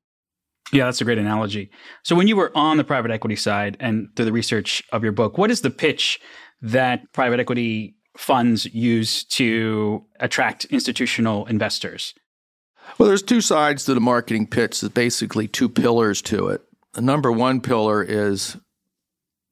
Yeah, 0.73 0.87
that's 0.87 1.01
a 1.01 1.05
great 1.05 1.19
analogy. 1.19 1.71
So, 2.03 2.17
when 2.17 2.27
you 2.27 2.37
were 2.37 2.51
on 2.57 2.79
the 2.79 2.85
private 2.85 3.11
equity 3.11 3.37
side 3.37 3.77
and 3.81 4.09
through 4.17 4.25
the 4.25 4.33
research 4.33 4.83
of 4.93 5.03
your 5.03 5.13
book, 5.13 5.37
what 5.37 5.51
is 5.51 5.61
the 5.61 5.71
pitch 5.71 6.21
that 6.63 7.13
private 7.13 7.41
equity 7.41 7.97
funds 8.17 8.65
use 8.67 9.25
to 9.25 10.05
attract 10.21 10.65
institutional 10.67 11.47
investors? 11.47 12.15
Well, 12.99 13.09
there's 13.09 13.23
two 13.23 13.41
sides 13.41 13.85
to 13.85 13.95
the 13.95 14.01
marketing 14.01 14.47
pitch. 14.47 14.81
There's 14.81 14.93
basically 14.93 15.49
two 15.49 15.69
pillars 15.69 16.23
to 16.23 16.49
it. 16.49 16.63
the 16.93 17.03
number 17.03 17.33
one 17.33 17.61
pillar 17.61 18.03
is 18.03 18.57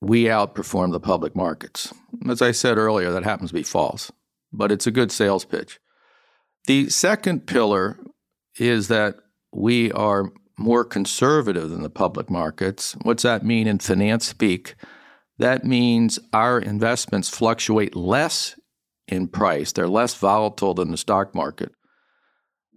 we 0.02 0.24
outperform 0.24 0.90
the 0.90 0.98
public 0.98 1.36
markets. 1.36 1.94
As 2.28 2.42
I 2.42 2.50
said 2.50 2.76
earlier, 2.76 3.12
that 3.12 3.22
happens 3.22 3.50
to 3.50 3.54
be 3.54 3.62
false, 3.62 4.10
but 4.52 4.72
it's 4.72 4.86
a 4.86 4.90
good 4.90 5.12
sales 5.12 5.44
pitch. 5.44 5.78
The 6.66 6.90
second 6.90 7.46
pillar 7.46 8.00
is 8.58 8.88
that 8.88 9.14
we 9.52 9.92
are 9.92 10.32
more 10.58 10.84
conservative 10.84 11.70
than 11.70 11.82
the 11.82 11.90
public 11.90 12.28
markets. 12.28 12.96
What's 13.02 13.22
that 13.22 13.44
mean 13.44 13.68
in 13.68 13.78
finance 13.78 14.26
speak? 14.26 14.74
That 15.38 15.64
means 15.64 16.18
our 16.32 16.58
investments 16.58 17.28
fluctuate 17.28 17.94
less 17.94 18.58
in 19.06 19.28
price, 19.28 19.70
they're 19.70 19.88
less 19.88 20.14
volatile 20.14 20.74
than 20.74 20.90
the 20.90 20.96
stock 20.96 21.32
market. 21.32 21.72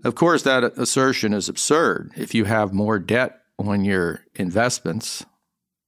Of 0.03 0.13
course, 0.13 0.43
that 0.43 0.63
assertion 0.77 1.33
is 1.33 1.49
absurd. 1.49 2.11
If 2.15 2.35
you 2.35 2.45
have 2.45 2.71
more 2.71 2.99
debt 2.99 3.39
on 3.57 3.83
your 3.83 4.21
investments, 4.35 5.25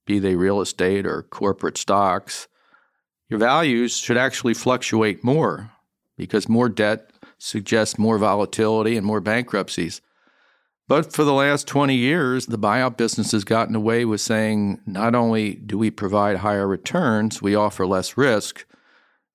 be 0.08 0.18
they 0.18 0.34
real 0.34 0.60
estate 0.60 1.06
or 1.06 1.22
corporate 1.22 1.78
stocks, 1.78 2.48
your 3.28 3.38
values 3.38 3.96
should 3.96 4.16
actually 4.16 4.54
fluctuate 4.54 5.22
more 5.22 5.70
because 6.16 6.48
more 6.48 6.70
debt 6.70 7.12
suggests 7.36 7.98
more 7.98 8.18
volatility 8.18 8.96
and 8.96 9.06
more 9.06 9.20
bankruptcies. 9.20 10.00
But 10.88 11.12
for 11.12 11.24
the 11.24 11.34
last 11.34 11.68
20 11.68 11.94
years, 11.94 12.46
the 12.46 12.58
buyout 12.58 12.96
business 12.96 13.32
has 13.32 13.44
gotten 13.44 13.74
away 13.76 14.06
with 14.06 14.22
saying 14.22 14.80
not 14.86 15.14
only 15.14 15.54
do 15.54 15.76
we 15.76 15.90
provide 15.90 16.38
higher 16.38 16.66
returns, 16.66 17.42
we 17.42 17.54
offer 17.54 17.86
less 17.86 18.16
risk, 18.16 18.64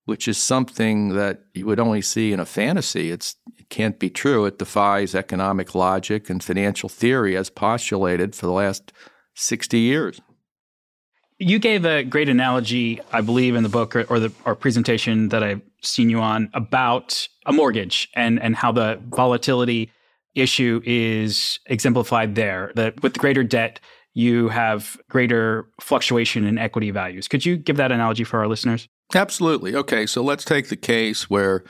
which 0.06 0.28
is 0.28 0.40
something 0.40 1.10
that 1.10 1.44
you 1.54 1.68
would 1.68 1.80
only 1.80 2.02
see 2.02 2.34
in 2.34 2.40
a 2.40 2.46
fantasy. 2.46 3.12
It's, 3.12 3.36
it 3.60 3.70
can't 3.70 4.00
be 4.00 4.10
true. 4.10 4.46
It 4.46 4.58
defies 4.58 5.14
economic 5.14 5.76
logic 5.76 6.32
and 6.32 6.44
financial 6.44 6.90
theory 6.90 7.38
as 7.38 7.52
postulated 7.52 8.36
for 8.36 8.48
the 8.48 8.52
last 8.52 8.92
60 9.36 9.78
years. 9.78 10.20
You 11.44 11.60
gave 11.60 11.86
a 11.86 12.04
great 12.04 12.30
analogy, 12.30 13.02
I 13.12 13.22
believe, 13.22 13.56
in 13.56 13.64
the 13.64 13.70
book 13.70 13.96
or, 13.96 14.04
or 14.04 14.20
the 14.20 14.32
or 14.46 14.56
presentation 14.56 15.30
that 15.30 15.44
I've 15.44 15.62
seen 15.82 16.10
you 16.10 16.20
on 16.20 16.50
about 16.54 17.28
a 17.46 17.52
mortgage 17.52 18.10
and 18.16 18.42
and 18.42 18.56
how 18.56 18.72
the 18.72 19.00
volatility 19.10 19.92
issue 20.36 20.82
is 20.86 21.60
exemplified 21.66 22.36
there. 22.36 22.72
That 22.76 23.04
with 23.04 23.18
greater 23.18 23.44
debt, 23.44 23.80
you 24.14 24.48
have 24.50 24.98
greater 25.10 25.68
fluctuation 25.82 26.46
in 26.46 26.58
equity 26.58 26.92
values. 26.92 27.28
Could 27.28 27.46
you 27.46 27.58
give 27.58 27.78
that 27.78 27.92
analogy 27.92 28.24
for 28.24 28.40
our 28.40 28.48
listeners? 28.48 28.88
Absolutely. 29.14 29.76
Okay, 29.76 30.06
so 30.06 30.24
let's 30.24 30.46
take 30.46 30.70
the 30.70 30.76
case 30.76 31.30
where 31.30 31.64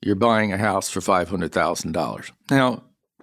you're 0.00 0.14
buying 0.14 0.52
a 0.52 0.58
house 0.58 0.90
for 0.90 1.00
$500,000. 1.00 2.30
Now, 2.50 2.82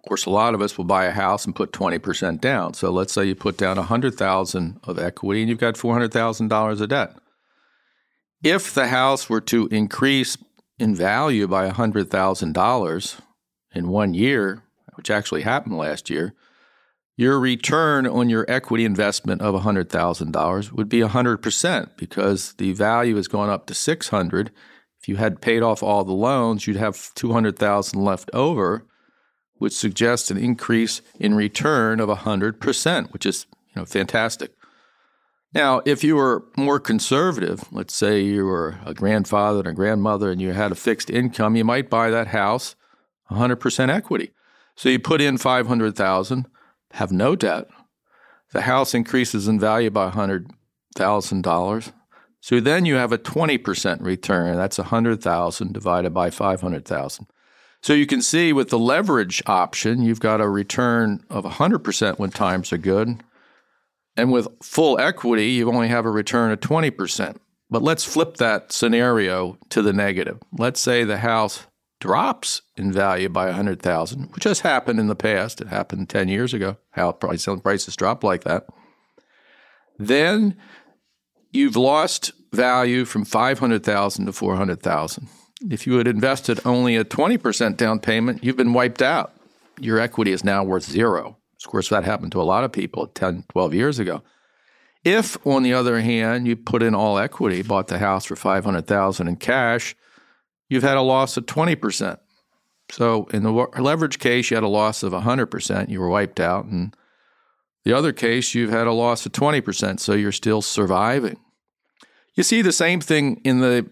course, 0.10 0.26
a 0.26 0.32
lot 0.32 0.56
of 0.56 0.62
us 0.62 0.76
will 0.76 0.86
buy 0.86 1.06
a 1.06 1.12
house 1.12 1.46
and 1.46 1.56
put 1.56 1.72
20% 1.72 2.42
down. 2.42 2.74
So 2.74 2.92
let's 2.92 3.14
say 3.14 3.26
you 3.26 3.36
put 3.36 3.58
down 3.58 3.78
100,000 3.78 4.80
of 4.84 4.98
equity 4.98 5.42
and 5.42 5.50
you've 5.50 5.60
got 5.60 5.76
$400,000 5.76 6.82
of 6.82 6.90
debt. 6.90 7.16
If 8.44 8.74
the 8.74 8.88
house 8.88 9.30
were 9.30 9.42
to 9.42 9.68
increase 9.68 10.36
in 10.80 10.96
value 10.96 11.48
by 11.48 11.70
$100,000 11.70 13.20
in 13.76 13.88
one 13.90 14.14
year, 14.16 14.64
which 14.96 15.12
actually 15.12 15.44
happened 15.44 15.78
last 15.78 16.10
year, 16.10 16.34
your 17.16 17.40
return 17.40 18.08
on 18.08 18.30
your 18.30 18.46
equity 18.48 18.86
investment 18.86 19.42
of 19.42 19.62
$100,000 19.62 20.72
would 20.72 20.90
be 20.90 21.02
100% 21.02 21.90
because 21.98 22.54
the 22.54 22.74
value 22.74 23.16
has 23.16 23.28
gone 23.28 23.50
up 23.50 23.68
to 23.68 23.76
600. 23.76 24.52
If 25.00 25.08
you 25.08 25.18
had 25.18 25.42
paid 25.42 25.62
off 25.62 25.84
all 25.84 26.04
the 26.04 26.14
loans, 26.14 26.66
you'd 26.66 26.78
have 26.78 27.14
200,000 27.14 28.04
left 28.04 28.32
over 28.34 28.88
which 29.60 29.74
suggests 29.74 30.32
an 30.32 30.38
increase 30.38 31.02
in 31.20 31.36
return 31.36 32.00
of 32.00 32.10
100%, 32.10 33.14
which 33.14 33.26
is 33.26 33.46
you 33.76 33.82
know, 33.82 33.86
fantastic. 33.86 34.52
Now, 35.54 35.82
if 35.86 36.04
you 36.04 36.16
were 36.16 36.46
more 36.58 36.80
conservative, 36.80 37.64
let's 37.72 37.96
say 37.96 38.22
you 38.22 38.46
were 38.46 38.80
a 38.86 38.94
grandfather 38.94 39.60
and 39.60 39.70
a 39.70 39.74
grandmother 39.74 40.32
and 40.32 40.42
you 40.42 40.54
had 40.54 40.72
a 40.72 40.76
fixed 40.76 41.10
income, 41.10 41.56
you 41.56 41.66
might 41.66 41.90
buy 41.90 42.10
that 42.10 42.28
house 42.28 42.76
100% 43.32 43.90
equity. 43.90 44.32
So 44.76 44.90
you 44.90 45.00
put 45.00 45.22
in 45.22 45.38
500,000, 45.38 46.48
have 46.92 47.12
no 47.12 47.36
debt. 47.36 47.68
The 48.54 48.62
house 48.62 48.94
increases 48.94 49.48
in 49.48 49.60
value 49.60 49.90
by 49.90 50.10
$100,000. 50.12 51.92
So 52.42 52.60
then 52.60 52.86
you 52.86 52.96
have 52.96 53.12
a 53.12 53.18
20% 53.18 54.02
return. 54.02 54.56
That's 54.56 54.78
100,000 54.78 55.74
divided 55.74 56.14
by 56.14 56.30
500,000. 56.30 57.28
So 57.82 57.94
you 57.94 58.06
can 58.06 58.22
see 58.22 58.52
with 58.52 58.70
the 58.70 58.80
leverage 58.80 59.42
option, 59.46 60.02
you've 60.02 60.20
got 60.20 60.42
a 60.42 60.50
return 60.50 61.24
of 61.30 61.46
100% 61.46 62.20
when 62.20 62.30
times 62.30 62.74
are 62.74 62.78
good. 62.78 63.24
And 64.18 64.32
with 64.32 64.50
full 64.62 65.00
equity, 65.00 65.52
you 65.52 65.72
only 65.72 65.88
have 65.88 66.06
a 66.06 66.12
return 66.12 66.52
of 66.52 66.60
20%. 66.60 67.38
But 67.70 67.82
let's 67.84 68.04
flip 68.04 68.38
that 68.38 68.72
scenario 68.72 69.58
to 69.70 69.82
the 69.82 69.94
negative. 69.94 70.40
Let's 70.52 70.82
say 70.82 71.04
the 71.04 71.20
house 71.20 71.68
drops 72.02 72.64
in 72.76 72.92
value 72.92 73.30
by 73.30 73.46
100,000, 73.46 74.34
which 74.34 74.44
has 74.44 74.62
happened 74.62 75.00
in 75.00 75.08
the 75.08 75.16
past. 75.16 75.62
It 75.62 75.68
happened 75.68 76.10
10 76.10 76.28
years 76.28 76.54
ago, 76.54 76.78
how 76.92 77.12
prices 77.12 77.96
drop 77.96 78.24
like 78.24 78.44
that. 78.44 78.66
Then 79.98 80.58
you've 81.52 81.76
lost 81.76 82.32
value 82.52 83.06
from 83.06 83.24
500,000 83.24 84.26
to 84.26 84.34
400,000. 84.34 85.28
If 85.68 85.86
you 85.86 85.98
had 85.98 86.08
invested 86.08 86.60
only 86.66 86.96
a 86.96 87.04
20% 87.04 87.76
down 87.76 88.00
payment, 88.00 88.44
you've 88.44 88.56
been 88.56 88.74
wiped 88.74 89.02
out. 89.02 89.34
Your 89.80 90.00
equity 90.00 90.32
is 90.32 90.44
now 90.44 90.64
worth 90.64 90.84
zero. 90.84 91.38
Of 91.62 91.70
course, 91.70 91.90
that 91.90 92.06
happened 92.06 92.32
to 92.34 92.42
a 92.42 92.44
lot 92.44 92.64
of 92.64 92.72
people 92.72 93.08
10, 93.08 93.46
12 93.50 93.74
years 93.74 94.00
ago. 94.00 94.22
If, 95.04 95.46
on 95.46 95.64
the 95.64 95.74
other 95.74 96.00
hand, 96.00 96.48
you 96.48 96.56
put 96.56 96.84
in 96.84 96.96
all 96.96 97.18
equity, 97.18 97.62
bought 97.62 97.88
the 97.88 98.00
house 98.00 98.26
for 98.26 98.36
500,000 98.36 99.28
in 99.28 99.36
cash, 99.36 99.96
you've 100.70 100.84
had 100.84 100.98
a 100.98 101.02
loss 101.02 101.36
of 101.36 101.46
20%. 101.46 102.18
So 102.92 103.26
in 103.34 103.44
the 103.44 103.52
leverage 103.52 104.20
case, 104.20 104.50
you 104.50 104.56
had 104.56 104.64
a 104.64 104.70
loss 104.70 105.04
of 105.04 105.14
100%, 105.14 105.90
you 105.90 106.00
were 106.00 106.10
wiped 106.10 106.40
out. 106.40 106.66
And 106.66 106.96
the 107.84 107.94
other 107.94 108.14
case, 108.14 108.56
you've 108.56 108.72
had 108.72 108.88
a 108.88 108.94
loss 108.94 109.26
of 109.26 109.32
20%, 109.34 110.00
so 110.00 110.14
you're 110.14 110.32
still 110.32 110.62
surviving. 110.62 111.38
You 112.36 112.44
see 112.44 112.62
the 112.62 112.72
same 112.72 113.02
thing 113.02 113.42
in 113.44 113.60
the 113.60 113.90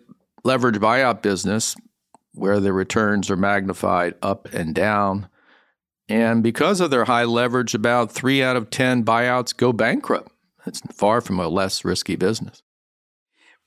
leverage 0.47 0.77
buyout 0.77 1.21
business 1.21 1.75
where 2.33 2.61
the 2.61 2.71
returns 2.71 3.29
are 3.29 3.35
magnified 3.35 4.15
up 4.21 4.47
and 4.53 4.73
down. 4.73 5.27
And 6.07 6.41
because 6.41 6.79
of 6.79 6.89
their 6.89 7.03
high 7.03 7.25
leverage, 7.25 7.75
about 7.75 8.13
three 8.13 8.41
out 8.41 8.55
of 8.55 8.69
10 8.69 9.03
buyouts 9.03 9.55
go 9.55 9.73
bankrupt. 9.73 10.31
It's 10.65 10.79
far 10.93 11.19
from 11.19 11.39
a 11.39 11.49
less 11.49 11.83
risky 11.83 12.15
business. 12.15 12.63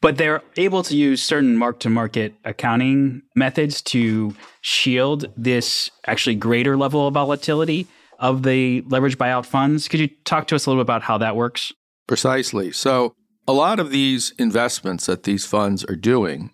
But 0.01 0.17
they're 0.17 0.43
able 0.57 0.83
to 0.85 0.97
use 0.97 1.23
certain 1.23 1.59
mark 1.59 1.81
to 1.81 1.91
market 1.91 2.35
accounting 2.47 3.23
methods 3.37 3.83
to 3.83 4.35
shield 4.63 5.27
this 5.37 5.91
actually 6.07 6.37
greater 6.37 6.79
level 6.79 7.07
of 7.07 7.13
volatility 7.13 7.87
of 8.19 8.43
the 8.43 8.83
leverage 8.89 9.19
buyout 9.19 9.45
funds. 9.45 9.87
Could 9.89 10.01
you 10.01 10.09
talk 10.25 10.47
to 10.49 10.55
us 10.55 10.65
a 10.65 10.71
little 10.71 10.83
bit 10.83 10.87
about 10.87 11.03
how 11.03 11.19
that 11.19 11.37
works? 11.37 11.73
Precisely. 12.07 12.73
So, 12.73 13.15
a 13.47 13.53
lot 13.53 13.81
of 13.81 13.91
these 13.91 14.33
investments 14.39 15.07
that 15.07 15.25
these 15.25 15.45
funds 15.45 15.85
are 15.85 15.97
doing 15.97 16.51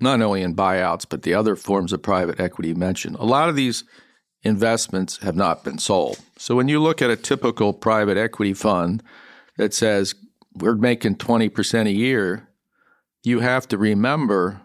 not 0.00 0.20
only 0.20 0.42
in 0.42 0.54
buyouts, 0.54 1.06
but 1.08 1.22
the 1.22 1.34
other 1.34 1.56
forms 1.56 1.92
of 1.92 2.02
private 2.02 2.38
equity 2.40 2.70
you 2.70 2.74
mentioned. 2.74 3.16
A 3.16 3.24
lot 3.24 3.48
of 3.48 3.56
these 3.56 3.84
investments 4.42 5.18
have 5.18 5.34
not 5.34 5.64
been 5.64 5.78
sold. 5.78 6.18
So 6.36 6.54
when 6.54 6.68
you 6.68 6.80
look 6.80 7.02
at 7.02 7.10
a 7.10 7.16
typical 7.16 7.72
private 7.72 8.16
equity 8.16 8.54
fund 8.54 9.02
that 9.56 9.74
says 9.74 10.14
we're 10.54 10.76
making 10.76 11.16
20% 11.16 11.86
a 11.86 11.92
year, 11.92 12.48
you 13.24 13.40
have 13.40 13.66
to 13.68 13.78
remember 13.78 14.62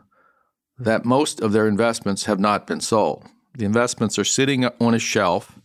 that 0.78 1.06
most 1.06 1.42
of 1.42 1.52
their 1.52 1.68
investments 1.68 2.26
have 2.26 2.40
not 2.40 2.68
been 2.68 2.82
sold. 2.82 3.26
The 3.56 3.66
investments 3.66 4.18
are 4.18 4.24
sitting 4.24 4.66
on 4.66 4.94
a 4.94 5.00
shelf 5.00 5.60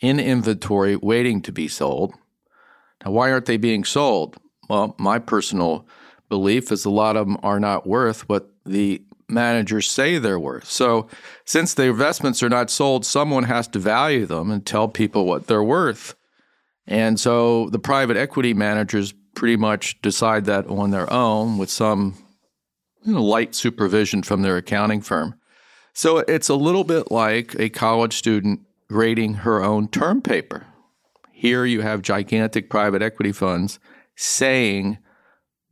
in 0.00 0.18
inventory 0.18 0.96
waiting 0.96 1.40
to 1.42 1.52
be 1.52 1.68
sold. 1.68 2.14
Now, 3.04 3.12
why 3.12 3.30
aren't 3.30 3.46
they 3.46 3.56
being 3.56 3.84
sold? 3.84 4.36
Well, 4.68 4.94
my 4.98 5.18
personal 5.18 5.86
belief 6.32 6.72
is 6.72 6.86
a 6.86 6.90
lot 6.90 7.14
of 7.14 7.26
them 7.26 7.36
are 7.42 7.60
not 7.60 7.86
worth 7.86 8.26
what 8.26 8.48
the 8.64 9.02
managers 9.28 9.86
say 9.86 10.16
they're 10.16 10.40
worth. 10.40 10.64
So, 10.64 11.08
since 11.44 11.74
the 11.74 11.82
investments 11.84 12.42
are 12.42 12.48
not 12.48 12.70
sold, 12.70 13.04
someone 13.04 13.44
has 13.44 13.68
to 13.68 13.78
value 13.78 14.24
them 14.24 14.50
and 14.50 14.64
tell 14.64 14.88
people 14.88 15.26
what 15.26 15.46
they're 15.46 15.62
worth. 15.62 16.14
And 16.86 17.20
so 17.20 17.68
the 17.68 17.78
private 17.78 18.16
equity 18.16 18.54
managers 18.54 19.12
pretty 19.34 19.56
much 19.56 20.00
decide 20.00 20.46
that 20.46 20.66
on 20.68 20.90
their 20.90 21.12
own 21.12 21.58
with 21.58 21.68
some 21.68 22.14
you 23.04 23.12
know, 23.12 23.22
light 23.22 23.54
supervision 23.54 24.22
from 24.22 24.40
their 24.40 24.56
accounting 24.56 25.02
firm. 25.02 25.34
So 25.92 26.18
it's 26.18 26.48
a 26.48 26.54
little 26.54 26.84
bit 26.84 27.10
like 27.10 27.54
a 27.58 27.68
college 27.68 28.14
student 28.14 28.60
grading 28.88 29.34
her 29.34 29.62
own 29.62 29.88
term 29.88 30.22
paper. 30.22 30.64
Here 31.30 31.66
you 31.66 31.82
have 31.82 32.00
gigantic 32.00 32.70
private 32.70 33.02
equity 33.02 33.32
funds 33.32 33.78
saying 34.16 34.96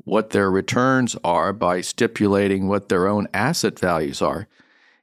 what 0.04 0.30
their 0.30 0.50
returns 0.50 1.16
are 1.24 1.52
by 1.52 1.80
stipulating 1.80 2.68
what 2.68 2.88
their 2.88 3.06
own 3.06 3.28
asset 3.34 3.78
values 3.78 4.22
are. 4.22 4.48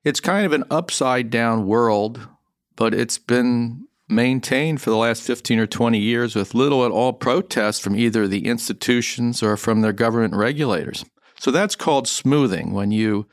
It's 0.03 0.19
kind 0.19 0.45
of 0.45 0.53
an 0.53 0.63
upside 0.69 1.29
down 1.29 1.67
world, 1.67 2.27
but 2.75 2.93
it's 2.93 3.17
been 3.17 3.87
maintained 4.09 4.81
for 4.81 4.89
the 4.89 4.97
last 4.97 5.21
15 5.23 5.59
or 5.59 5.67
20 5.67 5.99
years 5.99 6.35
with 6.35 6.55
little 6.55 6.85
at 6.85 6.91
all 6.91 7.13
protest 7.13 7.81
from 7.81 7.95
either 7.95 8.27
the 8.27 8.45
institutions 8.45 9.43
or 9.43 9.57
from 9.57 9.81
their 9.81 9.93
government 9.93 10.33
regulators. 10.33 11.03
So 11.39 11.51
that's 11.51 11.75
called 11.75 12.07
smoothing 12.07 12.73
when 12.73 12.91
you 12.91 13.27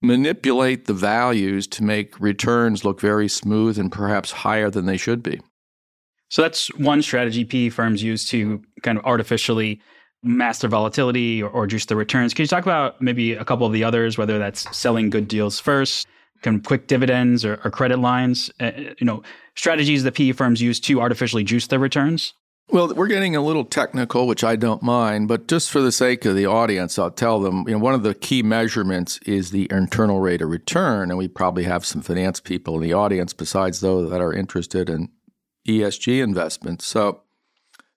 manipulate 0.00 0.86
the 0.86 0.94
values 0.94 1.66
to 1.68 1.84
make 1.84 2.18
returns 2.18 2.84
look 2.84 3.00
very 3.00 3.28
smooth 3.28 3.78
and 3.78 3.92
perhaps 3.92 4.32
higher 4.32 4.68
than 4.68 4.86
they 4.86 4.96
should 4.96 5.22
be. 5.22 5.40
So 6.28 6.42
that's 6.42 6.68
one 6.74 7.02
strategy 7.02 7.44
PE 7.44 7.68
firms 7.68 8.02
use 8.02 8.26
to 8.30 8.62
kind 8.82 8.98
of 8.98 9.04
artificially 9.04 9.80
master 10.22 10.68
volatility 10.68 11.42
or, 11.42 11.50
or 11.50 11.66
juice 11.66 11.86
the 11.86 11.96
returns. 11.96 12.34
Can 12.34 12.44
you 12.44 12.48
talk 12.48 12.64
about 12.64 13.00
maybe 13.00 13.32
a 13.32 13.44
couple 13.44 13.66
of 13.66 13.72
the 13.72 13.84
others, 13.84 14.16
whether 14.16 14.38
that's 14.38 14.76
selling 14.76 15.10
good 15.10 15.28
deals 15.28 15.58
first, 15.58 16.06
kind 16.42 16.56
of 16.56 16.64
quick 16.64 16.86
dividends 16.86 17.44
or, 17.44 17.60
or 17.64 17.70
credit 17.70 17.98
lines? 17.98 18.50
Uh, 18.60 18.70
you 18.98 19.04
know, 19.06 19.22
strategies 19.54 20.04
that 20.04 20.14
PE 20.14 20.32
firms 20.32 20.60
use 20.60 20.80
to 20.80 21.00
artificially 21.00 21.44
juice 21.44 21.66
their 21.66 21.78
returns. 21.78 22.34
Well, 22.68 22.94
we're 22.94 23.08
getting 23.08 23.36
a 23.36 23.42
little 23.42 23.64
technical, 23.64 24.26
which 24.26 24.42
I 24.42 24.56
don't 24.56 24.82
mind, 24.82 25.28
but 25.28 25.46
just 25.46 25.70
for 25.70 25.80
the 25.80 25.92
sake 25.92 26.24
of 26.24 26.34
the 26.34 26.46
audience, 26.46 26.98
I'll 26.98 27.10
tell 27.10 27.38
them, 27.38 27.64
you 27.66 27.74
know, 27.74 27.78
one 27.78 27.92
of 27.92 28.02
the 28.02 28.14
key 28.14 28.42
measurements 28.42 29.18
is 29.26 29.50
the 29.50 29.68
internal 29.70 30.20
rate 30.20 30.40
of 30.40 30.48
return, 30.48 31.10
and 31.10 31.18
we 31.18 31.28
probably 31.28 31.64
have 31.64 31.84
some 31.84 32.00
finance 32.00 32.40
people 32.40 32.76
in 32.76 32.82
the 32.82 32.94
audience 32.94 33.34
besides 33.34 33.80
those 33.80 34.08
that 34.08 34.22
are 34.22 34.32
interested 34.32 34.88
in 34.88 35.10
ESG 35.68 36.22
investments. 36.22 36.86
So, 36.86 37.21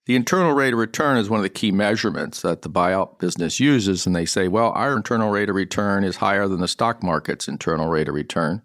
the 0.06 0.16
internal 0.16 0.54
rate 0.54 0.74
of 0.74 0.80
return 0.80 1.18
is 1.18 1.30
one 1.30 1.40
of 1.40 1.44
the 1.44 1.50
key 1.50 1.72
measurements 1.72 2.42
that 2.42 2.62
the 2.62 2.70
buyout 2.70 3.18
business 3.18 3.60
uses, 3.60 4.06
and 4.06 4.16
they 4.16 4.26
say, 4.26 4.48
well, 4.48 4.72
our 4.72 4.96
internal 4.96 5.32
rate 5.32 5.50
of 5.50 5.56
return 5.56 6.04
is 6.04 6.18
higher 6.18 6.48
than 6.48 6.60
the 6.60 6.68
stock 6.68 7.02
market's 7.02 7.48
internal 7.48 7.88
rate 7.88 8.08
of 8.08 8.14
return. 8.14 8.62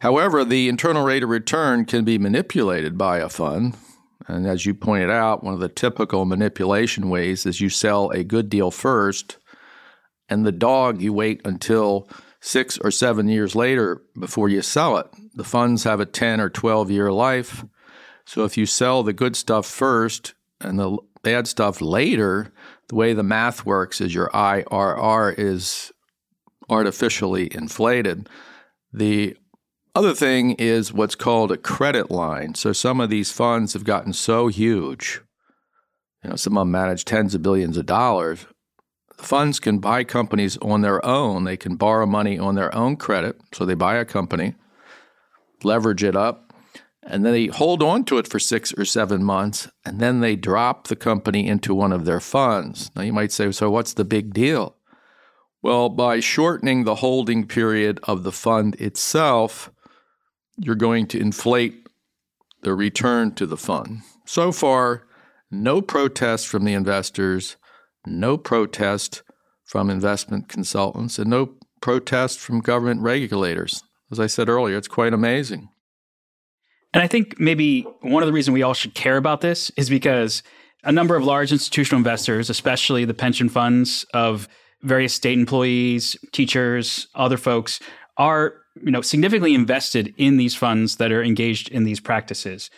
However, 0.00 0.44
the 0.44 0.68
internal 0.68 1.04
rate 1.04 1.24
of 1.24 1.28
return 1.28 1.84
can 1.84 2.04
be 2.04 2.18
manipulated 2.18 2.96
by 2.96 3.18
a 3.18 3.28
fund. 3.28 3.76
And 4.26 4.46
as 4.46 4.64
you 4.64 4.74
pointed 4.74 5.10
out, 5.10 5.42
one 5.42 5.54
of 5.54 5.60
the 5.60 5.68
typical 5.68 6.24
manipulation 6.24 7.10
ways 7.10 7.44
is 7.44 7.60
you 7.60 7.68
sell 7.68 8.10
a 8.10 8.22
good 8.22 8.48
deal 8.48 8.70
first, 8.70 9.38
and 10.28 10.46
the 10.46 10.52
dog 10.52 11.02
you 11.02 11.12
wait 11.12 11.40
until 11.44 12.08
six 12.40 12.78
or 12.78 12.92
seven 12.92 13.28
years 13.28 13.56
later 13.56 14.02
before 14.18 14.48
you 14.48 14.62
sell 14.62 14.96
it. 14.98 15.06
The 15.34 15.44
funds 15.44 15.84
have 15.84 16.00
a 16.00 16.06
10 16.06 16.40
or 16.40 16.48
12 16.48 16.90
year 16.90 17.12
life. 17.12 17.64
So 18.30 18.44
if 18.44 18.56
you 18.56 18.64
sell 18.64 19.02
the 19.02 19.12
good 19.12 19.34
stuff 19.34 19.66
first 19.66 20.34
and 20.60 20.78
the 20.78 20.98
bad 21.24 21.48
stuff 21.48 21.80
later, 21.80 22.52
the 22.88 22.94
way 22.94 23.12
the 23.12 23.24
math 23.24 23.66
works 23.66 24.00
is 24.00 24.14
your 24.14 24.28
IRR 24.28 25.34
is 25.36 25.90
artificially 26.68 27.52
inflated. 27.52 28.28
The 28.92 29.36
other 29.96 30.14
thing 30.14 30.52
is 30.60 30.92
what's 30.92 31.16
called 31.16 31.50
a 31.50 31.56
credit 31.56 32.08
line. 32.08 32.54
So 32.54 32.72
some 32.72 33.00
of 33.00 33.10
these 33.10 33.32
funds 33.32 33.72
have 33.72 33.82
gotten 33.82 34.12
so 34.12 34.46
huge, 34.46 35.20
you 36.22 36.30
know, 36.30 36.36
some 36.36 36.56
of 36.56 36.60
them 36.60 36.70
manage 36.70 37.04
tens 37.04 37.34
of 37.34 37.42
billions 37.42 37.76
of 37.76 37.86
dollars. 37.86 38.46
Funds 39.16 39.58
can 39.58 39.80
buy 39.80 40.04
companies 40.04 40.56
on 40.58 40.82
their 40.82 41.04
own. 41.04 41.42
They 41.42 41.56
can 41.56 41.74
borrow 41.74 42.06
money 42.06 42.38
on 42.38 42.54
their 42.54 42.72
own 42.72 42.94
credit. 42.94 43.40
So 43.52 43.66
they 43.66 43.74
buy 43.74 43.96
a 43.96 44.04
company, 44.04 44.54
leverage 45.64 46.04
it 46.04 46.14
up, 46.14 46.49
and 47.02 47.24
they 47.24 47.46
hold 47.46 47.82
on 47.82 48.04
to 48.04 48.18
it 48.18 48.28
for 48.28 48.38
six 48.38 48.72
or 48.74 48.84
seven 48.84 49.24
months, 49.24 49.68
and 49.84 50.00
then 50.00 50.20
they 50.20 50.36
drop 50.36 50.86
the 50.86 50.96
company 50.96 51.46
into 51.46 51.74
one 51.74 51.92
of 51.92 52.04
their 52.04 52.20
funds. 52.20 52.90
Now 52.94 53.02
you 53.02 53.12
might 53.12 53.32
say, 53.32 53.50
so 53.52 53.70
what's 53.70 53.94
the 53.94 54.04
big 54.04 54.32
deal? 54.32 54.76
Well, 55.62 55.88
by 55.88 56.20
shortening 56.20 56.84
the 56.84 56.96
holding 56.96 57.46
period 57.46 58.00
of 58.04 58.22
the 58.22 58.32
fund 58.32 58.74
itself, 58.76 59.70
you're 60.56 60.74
going 60.74 61.06
to 61.08 61.20
inflate 61.20 61.86
the 62.62 62.74
return 62.74 63.34
to 63.34 63.46
the 63.46 63.56
fund. 63.56 64.00
So 64.26 64.52
far, 64.52 65.06
no 65.50 65.82
protest 65.82 66.46
from 66.46 66.64
the 66.64 66.74
investors, 66.74 67.56
no 68.06 68.36
protest 68.38 69.22
from 69.64 69.90
investment 69.90 70.48
consultants, 70.48 71.18
and 71.18 71.30
no 71.30 71.54
protest 71.80 72.38
from 72.38 72.60
government 72.60 73.00
regulators. 73.00 73.82
As 74.10 74.20
I 74.20 74.26
said 74.26 74.48
earlier, 74.48 74.76
it's 74.76 74.88
quite 74.88 75.14
amazing. 75.14 75.68
And 76.92 77.02
I 77.02 77.06
think 77.06 77.38
maybe 77.38 77.82
one 78.00 78.22
of 78.22 78.26
the 78.26 78.32
reasons 78.32 78.52
we 78.52 78.62
all 78.62 78.74
should 78.74 78.94
care 78.94 79.16
about 79.16 79.40
this 79.40 79.70
is 79.76 79.88
because 79.88 80.42
a 80.82 80.92
number 80.92 81.14
of 81.14 81.24
large 81.24 81.52
institutional 81.52 81.98
investors, 81.98 82.50
especially 82.50 83.04
the 83.04 83.14
pension 83.14 83.48
funds 83.48 84.04
of 84.14 84.48
various 84.82 85.14
state 85.14 85.38
employees, 85.38 86.16
teachers, 86.32 87.06
other 87.14 87.36
folks, 87.36 87.80
are 88.16 88.54
you 88.82 88.90
know 88.90 89.02
significantly 89.02 89.54
invested 89.54 90.14
in 90.16 90.36
these 90.36 90.54
funds 90.54 90.96
that 90.96 91.12
are 91.12 91.22
engaged 91.22 91.68
in 91.70 91.84
these 91.84 92.00
practices. 92.00 92.70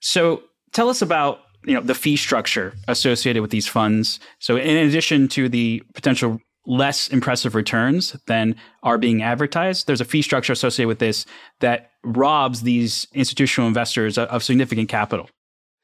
So 0.00 0.42
tell 0.72 0.88
us 0.88 1.02
about 1.02 1.40
you 1.64 1.74
know 1.74 1.80
the 1.80 1.94
fee 1.94 2.16
structure 2.16 2.74
associated 2.88 3.42
with 3.42 3.50
these 3.50 3.66
funds. 3.66 4.20
So 4.38 4.56
in 4.56 4.88
addition 4.88 5.28
to 5.28 5.48
the 5.48 5.82
potential 5.94 6.40
less 6.66 7.08
impressive 7.08 7.54
returns 7.54 8.16
than 8.26 8.54
are 8.82 8.98
being 8.98 9.22
advertised, 9.22 9.86
there's 9.86 10.00
a 10.00 10.04
fee 10.04 10.22
structure 10.22 10.52
associated 10.52 10.88
with 10.88 10.98
this 10.98 11.26
that 11.60 11.90
robs 12.04 12.62
these 12.62 13.06
institutional 13.12 13.66
investors 13.66 14.18
of 14.18 14.42
significant 14.42 14.88
capital. 14.88 15.28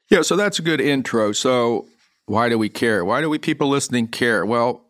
Yeah, 0.09 0.21
so 0.21 0.35
that's 0.35 0.59
a 0.59 0.61
good 0.61 0.79
intro. 0.79 1.31
So 1.31 1.87
why 2.25 2.49
do 2.49 2.57
we 2.57 2.69
care? 2.69 3.03
Why 3.03 3.21
do 3.21 3.29
we 3.29 3.39
people 3.39 3.67
listening 3.67 4.07
care? 4.07 4.45
Well, 4.45 4.83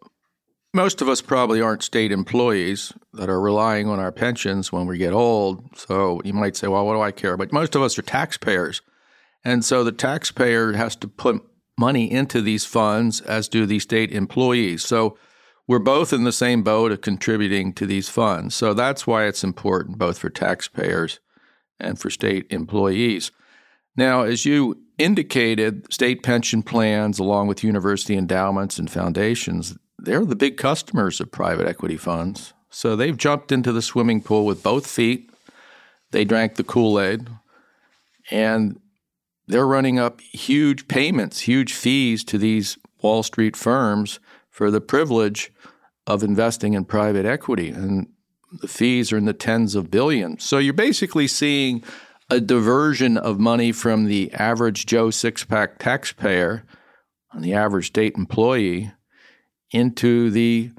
most 0.73 1.01
of 1.01 1.09
us 1.09 1.21
probably 1.21 1.61
aren't 1.61 1.81
state 1.81 2.11
employees 2.11 2.93
that 3.13 3.29
are 3.29 3.39
relying 3.39 3.87
on 3.87 3.99
our 3.99 4.11
pensions 4.11 4.71
when 4.71 4.85
we 4.85 4.97
get 4.97 5.13
old. 5.13 5.63
So 5.75 6.21
you 6.23 6.33
might 6.33 6.55
say, 6.55 6.67
well, 6.67 6.85
what 6.85 6.93
do 6.93 7.01
I 7.01 7.11
care? 7.11 7.37
But 7.37 7.53
most 7.53 7.75
of 7.75 7.81
us 7.81 7.97
are 7.97 8.03
taxpayers. 8.03 8.81
And 9.43 9.63
so 9.63 9.83
the 9.83 9.91
taxpayer 9.91 10.73
has 10.73 10.95
to 10.97 11.07
put 11.07 11.41
money 11.79 12.11
into 12.11 12.41
these 12.41 12.65
funds, 12.65 13.21
as 13.21 13.47
do 13.47 13.65
the 13.65 13.79
state 13.79 14.11
employees. 14.11 14.83
So 14.83 15.17
we're 15.67 15.79
both 15.79 16.13
in 16.13 16.23
the 16.23 16.31
same 16.31 16.63
boat 16.63 16.91
of 16.91 17.01
contributing 17.01 17.73
to 17.73 17.85
these 17.85 18.09
funds. 18.09 18.55
So 18.55 18.73
that's 18.73 19.05
why 19.05 19.25
it's 19.25 19.43
important 19.43 19.97
both 19.97 20.17
for 20.17 20.29
taxpayers 20.29 21.19
and 21.79 21.99
for 21.99 22.09
state 22.09 22.47
employees. 22.49 23.31
Now, 23.95 24.23
as 24.23 24.45
you 24.45 24.81
indicated, 24.97 25.91
state 25.91 26.23
pension 26.23 26.63
plans, 26.63 27.19
along 27.19 27.47
with 27.47 27.63
university 27.63 28.15
endowments 28.15 28.79
and 28.79 28.89
foundations, 28.89 29.77
they're 29.97 30.25
the 30.25 30.35
big 30.35 30.57
customers 30.57 31.19
of 31.19 31.31
private 31.31 31.67
equity 31.67 31.97
funds. 31.97 32.53
So 32.69 32.95
they've 32.95 33.17
jumped 33.17 33.51
into 33.51 33.71
the 33.71 33.81
swimming 33.81 34.21
pool 34.21 34.45
with 34.45 34.63
both 34.63 34.87
feet. 34.87 35.31
They 36.11 36.23
drank 36.23 36.55
the 36.55 36.63
Kool 36.63 36.99
Aid, 36.99 37.27
and 38.31 38.79
they're 39.47 39.67
running 39.67 39.99
up 39.99 40.21
huge 40.21 40.87
payments, 40.87 41.41
huge 41.41 41.73
fees 41.73 42.23
to 42.25 42.37
these 42.37 42.77
Wall 43.01 43.23
Street 43.23 43.55
firms 43.55 44.19
for 44.57 44.71
the 44.71 44.81
privilege 44.81 45.53
of 46.07 46.23
investing 46.23 46.73
in 46.73 46.83
private 46.83 47.27
equity. 47.27 47.69
And 47.69 48.07
the 48.59 48.67
fees 48.67 49.13
are 49.13 49.17
in 49.17 49.25
the 49.25 49.33
tens 49.33 49.75
of 49.75 49.91
billions. 49.91 50.43
So 50.43 50.57
you're 50.57 50.73
basically 50.73 51.27
seeing 51.27 51.83
a 52.31 52.41
diversion 52.41 53.17
of 53.17 53.39
money 53.39 53.71
from 53.71 54.05
the 54.05 54.33
average 54.33 54.87
Joe 54.87 55.11
six 55.11 55.43
pack 55.43 55.77
taxpayer 55.77 56.63
and 57.31 57.43
the 57.43 57.53
average 57.53 57.85
state 57.87 58.15
employee 58.17 58.91
into 59.69 60.31
the 60.31 60.71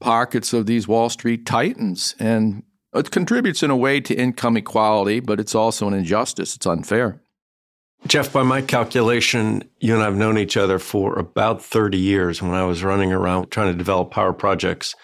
pockets 0.00 0.54
of 0.54 0.64
these 0.64 0.88
Wall 0.88 1.10
Street 1.10 1.44
titans. 1.44 2.14
And 2.18 2.62
it 2.94 3.10
contributes 3.10 3.62
in 3.62 3.70
a 3.70 3.76
way 3.76 4.00
to 4.00 4.14
income 4.14 4.56
equality, 4.56 5.20
but 5.20 5.38
it's 5.38 5.54
also 5.54 5.86
an 5.86 5.92
injustice. 5.92 6.56
It's 6.56 6.66
unfair. 6.66 7.20
Jeff, 8.06 8.32
by 8.32 8.42
my 8.42 8.62
calculation, 8.62 9.68
you 9.80 9.94
and 9.94 10.02
I 10.02 10.06
have 10.06 10.16
known 10.16 10.38
each 10.38 10.56
other 10.56 10.78
for 10.78 11.18
about 11.18 11.62
30 11.62 11.98
years 11.98 12.40
when 12.40 12.52
I 12.52 12.64
was 12.64 12.84
running 12.84 13.12
around 13.12 13.50
trying 13.50 13.72
to 13.72 13.78
develop 13.78 14.10
power 14.10 14.32
projects 14.32 14.94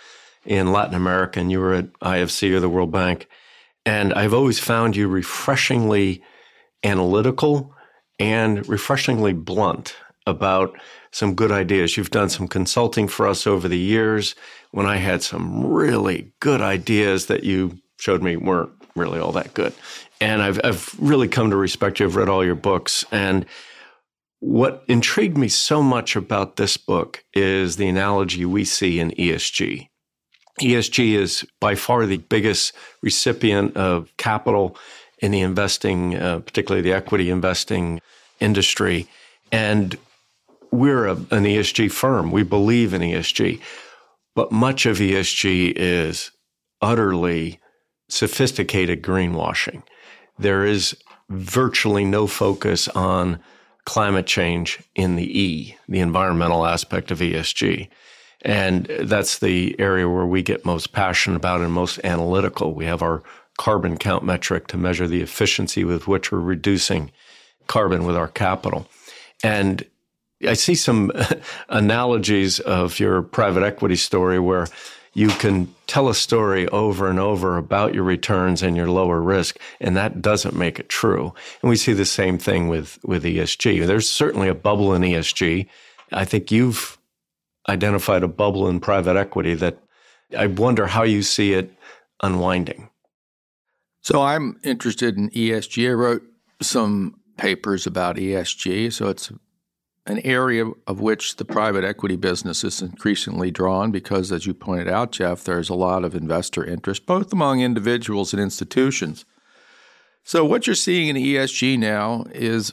in 0.45 0.73
Latin 0.73 0.95
America, 0.95 1.41
and 1.41 1.51
you 1.51 1.59
were 1.59 1.75
at 1.75 1.93
IFC 2.01 2.53
or 2.53 2.61
the 2.61 2.69
World 2.69 2.93
Bank. 2.93 3.29
And 3.85 4.15
I've 4.15 4.35
always 4.35 4.59
found 4.59 4.95
you 4.95 5.09
refreshingly 5.09 6.23
analytical 6.85 7.75
and 8.21 8.69
refreshingly 8.69 9.33
blunt 9.33 9.97
about 10.27 10.79
some 11.11 11.35
good 11.35 11.51
ideas. 11.51 11.97
You've 11.97 12.11
done 12.11 12.29
some 12.29 12.47
consulting 12.47 13.09
for 13.09 13.27
us 13.27 13.47
over 13.47 13.67
the 13.69 13.79
years 13.79 14.35
when 14.71 14.87
I 14.87 14.97
had 14.97 15.23
some 15.23 15.67
really 15.67 16.33
good 16.41 16.61
ideas 16.61 17.27
that 17.27 17.43
you 17.43 17.79
showed 17.99 18.23
me 18.23 18.37
weren't 18.37 18.71
really 18.95 19.19
all 19.19 19.33
that 19.33 19.55
good. 19.55 19.73
And 20.23 20.41
I've, 20.41 20.61
I've 20.63 20.95
really 21.01 21.27
come 21.27 21.51
to 21.51 21.57
respect 21.57 21.99
you. 21.99 22.07
I've 22.07 22.15
read 22.15 22.29
all 22.29 22.45
your 22.45 22.55
books. 22.55 23.05
And 23.11 23.45
what 24.39 24.85
intrigued 24.87 25.37
me 25.37 25.49
so 25.49 25.83
much 25.83 26.15
about 26.15 26.55
this 26.55 26.77
book 26.77 27.25
is 27.35 27.75
the 27.75 27.89
analogy 27.89 28.45
we 28.45 28.65
see 28.65 29.01
in 29.01 29.11
ESG. 29.11 29.89
ESG 30.61 31.15
is 31.15 31.45
by 31.61 31.75
far 31.75 32.07
the 32.07 32.19
biggest 32.19 32.73
recipient 33.03 33.77
of 33.77 34.17
capital 34.17 34.77
in 35.19 35.33
the 35.33 35.41
investing, 35.41 36.17
uh, 36.17 36.39
particularly 36.39 36.83
the 36.83 36.93
equity 36.93 37.29
investing 37.29 38.01
industry. 38.39 39.09
And 39.51 39.99
we're 40.71 41.07
a, 41.07 41.15
an 41.17 41.47
ESG 41.47 41.91
firm. 41.91 42.31
We 42.31 42.45
believe 42.45 42.95
in 42.95 43.03
ESG. 43.03 43.61
But 44.37 44.53
much 44.53 44.87
of 44.87 44.99
ESG 44.99 45.73
is 45.75 46.31
utterly 46.81 47.59
sophisticated 48.09 49.03
greenwashing. 49.03 49.83
There 50.43 50.65
is 50.65 50.97
virtually 51.29 52.05
no 52.05 52.27
focus 52.27 52.89
on 52.89 53.41
climate 53.85 54.27
change 54.27 54.81
in 54.95 55.17
the 55.17 55.41
E, 55.41 55.77
the 55.89 56.01
environmental 56.01 56.67
aspect 56.67 57.11
of 57.11 57.19
ESG. 57.19 57.89
And 58.43 58.87
that's 59.01 59.39
the 59.39 59.79
area 59.79 60.09
where 60.09 60.27
we 60.27 60.43
get 60.43 60.65
most 60.65 60.93
passionate 60.93 61.37
about 61.37 61.61
and 61.61 61.73
most 61.73 62.01
analytical. 62.05 62.75
We 62.75 62.85
have 62.87 63.03
our 63.03 63.23
carbon 63.59 63.97
count 63.97 64.25
metric 64.25 64.67
to 64.69 64.77
measure 64.77 65.07
the 65.07 65.21
efficiency 65.21 65.85
with 65.85 66.09
which 66.09 66.33
we're 66.33 66.41
reducing 66.41 67.11
carbon 67.67 68.05
with 68.05 68.17
our 68.17 68.29
capital. 68.29 68.89
And 69.45 69.85
I 70.47 70.55
see 70.55 70.75
some 70.75 71.13
analogies 71.69 72.61
of 72.61 72.99
your 72.99 73.23
private 73.23 73.63
equity 73.63 73.97
story 73.97 74.39
where 74.39 74.67
you 75.15 75.29
can 75.29 75.73
tell 75.87 76.09
a 76.09 76.15
story 76.15 76.67
over 76.69 77.09
and 77.09 77.19
over 77.19 77.57
about 77.57 77.95
your 77.95 78.05
returns 78.05 78.63
and 78.63 78.77
your 78.77 78.89
lower 78.89 79.21
risk, 79.21 79.59
and 79.81 79.97
that 79.97 80.23
doesn't 80.23 80.57
make 80.57 80.79
it 80.79 80.89
true. 80.89 81.35
And 81.61 81.69
we 81.69 81.77
see 81.77 81.93
the 81.93 82.05
same 82.05 82.39
thing 82.39 82.69
with, 82.69 82.99
with 83.05 83.25
ESG. 83.25 83.87
There's 83.87 84.09
certainly 84.09 84.49
a 84.49 84.55
bubble 84.55 84.95
in 84.95 85.03
ESG. 85.03 85.67
I 86.13 86.25
think 86.25 86.51
you've 86.51 86.99
identified 87.69 88.23
a 88.23 88.29
bubble 88.29 88.69
in 88.69 88.81
private 88.81 89.17
equity 89.17 89.55
that 89.55 89.79
I 90.37 90.47
wonder 90.47 90.87
how 90.87 91.03
you 91.03 91.23
see 91.23 91.53
it 91.53 91.73
unwinding. 92.23 92.89
So 94.01 94.23
I'm 94.23 94.59
interested 94.65 95.17
in 95.17 95.31
ESG. 95.31 95.91
I 95.91 95.93
wrote 95.93 96.23
some 96.61 97.21
papers 97.37 97.87
about 97.87 98.17
ESG. 98.17 98.93
So 98.93 99.09
it's 99.09 99.31
an 100.07 100.19
area 100.21 100.67
of 100.87 101.01
which 101.01 101.37
the 101.37 101.45
private 101.45 101.85
equity 101.85 102.17
business 102.17 102.65
is 102.65 102.83
increasingly 102.83 103.51
drawn 103.51 103.93
because, 103.93 104.33
as 104.33 104.47
you 104.47 104.55
pointed 104.55 104.89
out, 104.89 105.13
Jeff, 105.13 105.45
there's 105.45 105.69
a 105.69 105.75
lot 105.75 106.05
of 106.05 106.15
investor 106.15 106.65
interest, 106.65 107.07
both 107.07 107.33
among 107.33 107.61
individuals 107.61 108.33
and 108.33 108.43
institutions. 108.43 109.25
So, 110.25 110.45
what 110.45 110.67
you're 110.67 110.75
seeing 110.75 111.09
in 111.09 111.17
ESG 111.17 111.79
now 111.79 112.25
is 112.33 112.73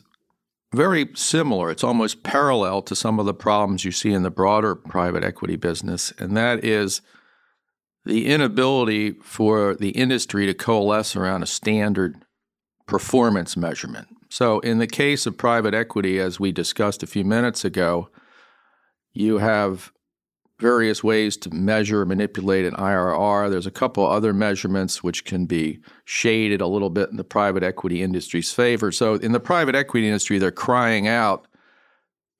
very 0.74 1.10
similar. 1.14 1.70
It's 1.70 1.84
almost 1.84 2.24
parallel 2.24 2.82
to 2.84 2.96
some 2.96 3.20
of 3.20 3.26
the 3.26 3.34
problems 3.34 3.86
you 3.86 3.92
see 3.92 4.12
in 4.12 4.24
the 4.24 4.32
broader 4.32 4.76
private 4.76 5.24
equity 5.24 5.56
business, 5.56 6.12
and 6.18 6.36
that 6.36 6.64
is 6.64 7.02
the 8.06 8.28
inability 8.28 9.12
for 9.24 9.76
the 9.76 9.90
industry 9.90 10.46
to 10.48 10.54
coalesce 10.54 11.16
around 11.16 11.44
a 11.44 11.48
standard 11.48 12.24
performance 12.88 13.56
measurement. 13.56 14.08
So, 14.30 14.60
in 14.60 14.78
the 14.78 14.88
case 14.88 15.26
of 15.26 15.38
private 15.38 15.74
equity, 15.74 16.20
as 16.20 16.40
we 16.40 16.52
discussed 16.52 17.02
a 17.02 17.08
few 17.08 17.24
minutes 17.24 17.66
ago, 17.66 18.10
you 19.12 19.40
have 19.40 19.92
various 20.60 21.04
ways 21.04 21.36
to 21.38 21.50
measure, 21.50 22.06
manipulate 22.06 22.66
an 22.66 22.74
IRR. 22.74 23.50
There's 23.50 23.66
a 23.66 23.72
couple 23.72 24.06
other 24.06 24.34
measurements 24.34 25.02
which 25.02 25.26
can 25.26 25.46
be 25.46 25.80
shaded 26.06 26.62
a 26.62 26.68
little 26.68 26.90
bit 26.90 27.10
in 27.10 27.18
the 27.18 27.24
private 27.24 27.64
equity 27.64 28.04
industry's 28.04 28.54
favor. 28.54 28.92
So, 28.92 29.16
in 29.16 29.32
the 29.32 29.40
private 29.40 29.74
equity 29.74 30.08
industry, 30.08 30.38
they're 30.38 30.52
crying 30.52 31.08
out 31.08 31.48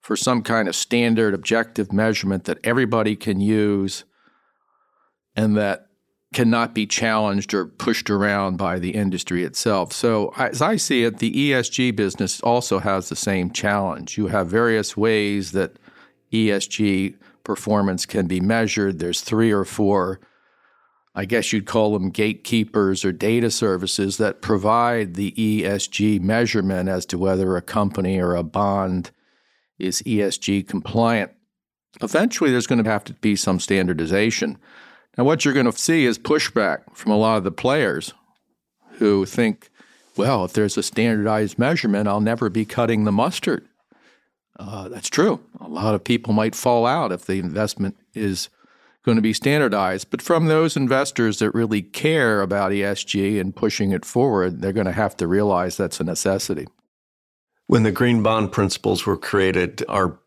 for 0.00 0.16
some 0.16 0.42
kind 0.42 0.68
of 0.68 0.76
standard 0.76 1.34
objective 1.34 1.92
measurement 1.92 2.44
that 2.44 2.58
everybody 2.62 3.16
can 3.16 3.40
use 3.40 4.04
and 5.34 5.56
that 5.56 5.89
cannot 6.32 6.74
be 6.74 6.86
challenged 6.86 7.52
or 7.52 7.66
pushed 7.66 8.08
around 8.08 8.56
by 8.56 8.78
the 8.78 8.90
industry 8.90 9.42
itself. 9.44 9.92
So, 9.92 10.32
as 10.36 10.62
I 10.62 10.76
see 10.76 11.02
it, 11.04 11.18
the 11.18 11.50
ESG 11.50 11.96
business 11.96 12.40
also 12.40 12.78
has 12.78 13.08
the 13.08 13.16
same 13.16 13.50
challenge. 13.50 14.16
You 14.16 14.28
have 14.28 14.48
various 14.48 14.96
ways 14.96 15.52
that 15.52 15.76
ESG 16.32 17.16
performance 17.42 18.06
can 18.06 18.26
be 18.26 18.40
measured. 18.40 19.00
There's 19.00 19.22
three 19.22 19.50
or 19.50 19.64
four, 19.64 20.20
I 21.16 21.24
guess 21.24 21.52
you'd 21.52 21.66
call 21.66 21.92
them 21.94 22.10
gatekeepers 22.10 23.04
or 23.04 23.10
data 23.10 23.50
services 23.50 24.18
that 24.18 24.40
provide 24.40 25.14
the 25.14 25.32
ESG 25.32 26.20
measurement 26.20 26.88
as 26.88 27.06
to 27.06 27.18
whether 27.18 27.56
a 27.56 27.62
company 27.62 28.20
or 28.20 28.36
a 28.36 28.44
bond 28.44 29.10
is 29.80 30.02
ESG 30.02 30.68
compliant. 30.68 31.32
Eventually, 32.00 32.52
there's 32.52 32.68
going 32.68 32.84
to 32.84 32.90
have 32.90 33.02
to 33.04 33.14
be 33.14 33.34
some 33.34 33.58
standardization. 33.58 34.58
Now, 35.18 35.24
what 35.24 35.44
you're 35.44 35.54
going 35.54 35.70
to 35.70 35.76
see 35.76 36.04
is 36.04 36.18
pushback 36.18 36.94
from 36.94 37.12
a 37.12 37.16
lot 37.16 37.36
of 37.36 37.44
the 37.44 37.50
players 37.50 38.14
who 38.92 39.26
think, 39.26 39.70
well, 40.16 40.44
if 40.44 40.52
there's 40.52 40.76
a 40.76 40.82
standardized 40.82 41.58
measurement, 41.58 42.08
I'll 42.08 42.20
never 42.20 42.48
be 42.48 42.64
cutting 42.64 43.04
the 43.04 43.12
mustard. 43.12 43.66
Uh, 44.58 44.88
that's 44.88 45.08
true. 45.08 45.40
A 45.60 45.68
lot 45.68 45.94
of 45.94 46.04
people 46.04 46.32
might 46.32 46.54
fall 46.54 46.86
out 46.86 47.12
if 47.12 47.24
the 47.24 47.38
investment 47.38 47.96
is 48.14 48.50
going 49.04 49.16
to 49.16 49.22
be 49.22 49.32
standardized. 49.32 50.10
But 50.10 50.22
from 50.22 50.46
those 50.46 50.76
investors 50.76 51.38
that 51.38 51.54
really 51.54 51.82
care 51.82 52.42
about 52.42 52.72
ESG 52.72 53.40
and 53.40 53.56
pushing 53.56 53.92
it 53.92 54.04
forward, 54.04 54.60
they're 54.60 54.72
going 54.72 54.86
to 54.86 54.92
have 54.92 55.16
to 55.16 55.26
realize 55.26 55.76
that's 55.76 56.00
a 56.00 56.04
necessity. 56.04 56.66
When 57.66 57.82
the 57.82 57.92
green 57.92 58.22
bond 58.22 58.52
principles 58.52 59.06
were 59.06 59.16
created, 59.16 59.82
our 59.88 60.18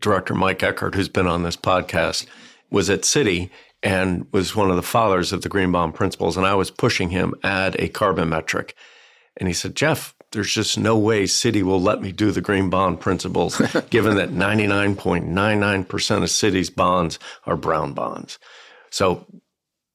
director, 0.00 0.34
Mike 0.34 0.62
Eckhart, 0.62 0.94
who's 0.94 1.08
been 1.08 1.26
on 1.26 1.42
this 1.42 1.56
podcast, 1.56 2.26
was 2.70 2.90
at 2.90 3.02
Citi 3.02 3.50
and 3.86 4.26
was 4.32 4.56
one 4.56 4.68
of 4.68 4.74
the 4.74 4.82
fathers 4.82 5.32
of 5.32 5.42
the 5.42 5.48
green 5.48 5.70
bond 5.70 5.94
principles. 5.94 6.36
And 6.36 6.44
I 6.44 6.56
was 6.56 6.72
pushing 6.72 7.10
him 7.10 7.34
add 7.44 7.76
a 7.78 7.88
carbon 7.88 8.28
metric. 8.28 8.74
And 9.36 9.46
he 9.46 9.54
said, 9.54 9.76
Jeff, 9.76 10.12
there's 10.32 10.52
just 10.52 10.76
no 10.76 10.98
way 10.98 11.22
Citi 11.22 11.62
will 11.62 11.80
let 11.80 12.02
me 12.02 12.10
do 12.10 12.32
the 12.32 12.40
green 12.40 12.68
bond 12.68 12.98
principles, 12.98 13.58
given 13.90 14.16
that 14.16 14.30
99.99% 14.30 16.16
of 16.16 16.22
Citi's 16.24 16.68
bonds 16.68 17.20
are 17.44 17.56
brown 17.56 17.92
bonds. 17.92 18.40
So 18.90 19.24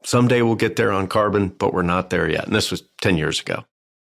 someday 0.06 0.42
we'll 0.42 0.56
get 0.56 0.78
there 0.78 0.94
on 0.94 1.08
carbon, 1.08 1.50
but 1.50 1.74
we're 1.74 1.82
not 1.82 2.12
there 2.12 2.30
yet. 2.30 2.46
And 2.46 2.56
this 2.56 2.72
was 2.72 2.84
10 3.02 3.18
years 3.18 3.42
ago. 3.42 3.66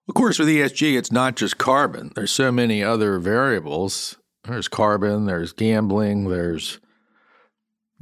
Of 0.09 0.15
course, 0.15 0.39
with 0.39 0.47
ESG, 0.47 0.97
it's 0.97 1.11
not 1.11 1.35
just 1.35 1.59
carbon. 1.59 2.13
There's 2.15 2.31
so 2.31 2.53
many 2.53 2.85
other 2.85 3.19
variables. 3.19 4.17
There's 4.45 4.69
carbon, 4.69 5.27
there's 5.27 5.53
gambling, 5.53 6.29
there's 6.29 6.79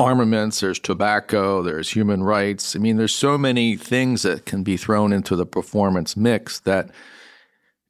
armaments, 0.01 0.61
there's 0.61 0.79
tobacco, 0.79 1.63
there's 1.63 1.91
human 1.91 2.23
rights. 2.23 2.75
I 2.75 2.79
mean, 2.79 2.97
there's 2.97 3.15
so 3.15 3.37
many 3.37 3.77
things 3.77 4.23
that 4.23 4.47
can 4.47 4.63
be 4.63 4.77
thrown 4.77 5.13
into 5.13 5.37
the 5.37 5.47
performance 5.47 6.17
mix 6.17 6.61
that 6.61 6.91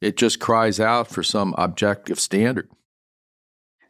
it 0.01 0.17
just 0.17 0.39
cries 0.39 0.79
out 0.79 1.07
for 1.07 1.23
some 1.23 1.55
objective 1.57 2.19
standard. 2.19 2.69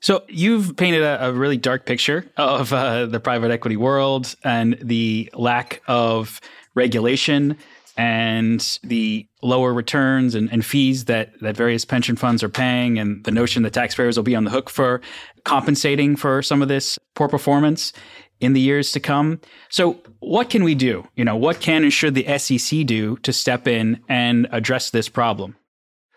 So 0.02 0.24
you've 0.28 0.76
painted 0.78 1.04
a, 1.04 1.28
a 1.28 1.32
really 1.32 1.58
dark 1.58 1.86
picture 1.86 2.26
of 2.36 2.74
uh, 2.74 3.06
the 3.06 3.20
private 3.20 3.52
equity 3.52 3.78
world 3.78 4.36
and 4.44 4.78
the 4.82 5.30
lack 5.34 5.82
of 5.88 6.42
regulation 6.74 7.58
and 8.02 8.80
the 8.82 9.28
lower 9.44 9.76
returns 9.76 10.34
and, 10.34 10.52
and, 10.52 10.66
fees 10.66 11.06
that, 11.06 11.40
that 11.42 11.56
various 11.56 11.86
pension 11.86 12.16
funds 12.16 12.42
are 12.42 12.50
paying, 12.50 12.98
and 12.98 13.24
the 13.26 13.32
notion 13.32 13.62
that 13.62 13.74
taxpayers 13.74 14.18
will 14.18 14.24
be 14.24 14.36
on 14.36 14.44
the 14.44 14.50
hook 14.50 14.72
for 14.72 15.02
compensating 15.44 16.16
for 16.16 16.42
some 16.42 16.64
of 16.64 16.68
this 16.68 16.98
poor 17.14 17.28
performance 17.28 17.94
in 18.40 18.54
the 18.54 18.60
years 18.60 18.92
to 18.94 19.00
come. 19.00 19.40
So, 19.70 20.02
what 20.20 20.50
can 20.50 20.64
we 20.64 20.74
do? 20.74 21.08
You 21.16 21.24
know, 21.24 21.36
what 21.36 21.60
can 21.60 21.84
and 21.84 21.94
should 21.94 22.16
the 22.16 22.40
SEC 22.40 22.88
do 22.88 23.18
to 23.18 23.32
step 23.32 23.68
in 23.68 24.02
and 24.10 24.48
address 24.52 24.90
this 24.90 25.08
problem? 25.08 25.56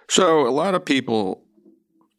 So, 0.08 0.48
a 0.48 0.56
lot 0.62 0.74
of 0.74 0.86
people 0.86 1.43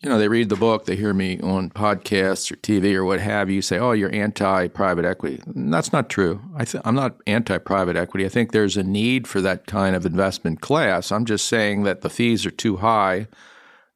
you 0.01 0.09
know, 0.09 0.19
they 0.19 0.27
read 0.27 0.49
the 0.49 0.55
book, 0.55 0.85
they 0.85 0.95
hear 0.95 1.13
me 1.13 1.39
on 1.39 1.69
podcasts 1.69 2.51
or 2.51 2.57
TV 2.57 2.93
or 2.93 3.05
what 3.05 3.19
have 3.21 3.49
you, 3.49 3.61
say, 3.61 3.79
oh, 3.79 3.93
you're 3.93 4.13
anti 4.13 4.67
private 4.67 5.05
equity. 5.05 5.41
And 5.45 5.73
that's 5.73 5.93
not 5.93 6.09
true. 6.09 6.41
I 6.55 6.65
th- 6.65 6.83
I'm 6.85 6.95
not 6.95 7.15
anti 7.25 7.57
private 7.57 7.95
equity. 7.95 8.25
I 8.25 8.29
think 8.29 8.51
there's 8.51 8.77
a 8.77 8.83
need 8.83 9.27
for 9.27 9.41
that 9.41 9.65
kind 9.65 9.95
of 9.95 10.05
investment 10.05 10.61
class. 10.61 11.11
I'm 11.11 11.25
just 11.25 11.47
saying 11.47 11.83
that 11.83 12.01
the 12.01 12.09
fees 12.09 12.45
are 12.45 12.51
too 12.51 12.77
high, 12.77 13.27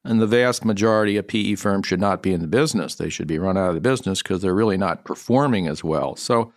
and 0.04 0.20
the 0.20 0.26
vast 0.26 0.64
majority 0.64 1.16
of 1.16 1.28
PE 1.28 1.56
firms 1.56 1.86
should 1.86 2.00
not 2.00 2.22
be 2.22 2.32
in 2.32 2.40
the 2.40 2.46
business. 2.46 2.94
They 2.94 3.10
should 3.10 3.28
be 3.28 3.38
run 3.38 3.58
out 3.58 3.68
of 3.68 3.74
the 3.74 3.80
business 3.80 4.22
because 4.22 4.40
they're 4.40 4.54
really 4.54 4.78
not 4.78 5.04
performing 5.04 5.68
as 5.68 5.84
well. 5.84 6.16
So, 6.16 6.52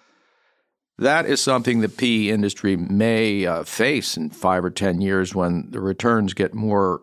that 0.98 1.26
is 1.26 1.42
something 1.42 1.82
the 1.82 1.90
PE 1.90 2.30
industry 2.30 2.78
may 2.78 3.46
uh, 3.46 3.64
face 3.64 4.16
in 4.16 4.30
five 4.30 4.64
or 4.64 4.70
10 4.70 5.02
years 5.02 5.36
when 5.36 5.70
the 5.72 5.82
returns 5.82 6.34
get 6.34 6.54
more 6.54 7.02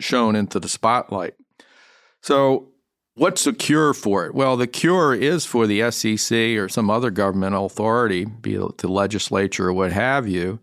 shown 0.00 0.34
into 0.34 0.58
the 0.58 0.68
spotlight. 0.68 1.34
So, 2.22 2.68
what's 3.14 3.44
the 3.44 3.52
cure 3.52 3.94
for 3.94 4.26
it? 4.26 4.34
Well, 4.34 4.56
the 4.56 4.66
cure 4.66 5.14
is 5.14 5.46
for 5.46 5.66
the 5.66 5.90
SEC 5.90 6.36
or 6.56 6.68
some 6.68 6.90
other 6.90 7.10
governmental 7.10 7.66
authority, 7.66 8.24
be 8.24 8.54
it 8.54 8.78
the 8.78 8.88
legislature 8.88 9.68
or 9.68 9.72
what 9.72 9.92
have 9.92 10.28
you, 10.28 10.60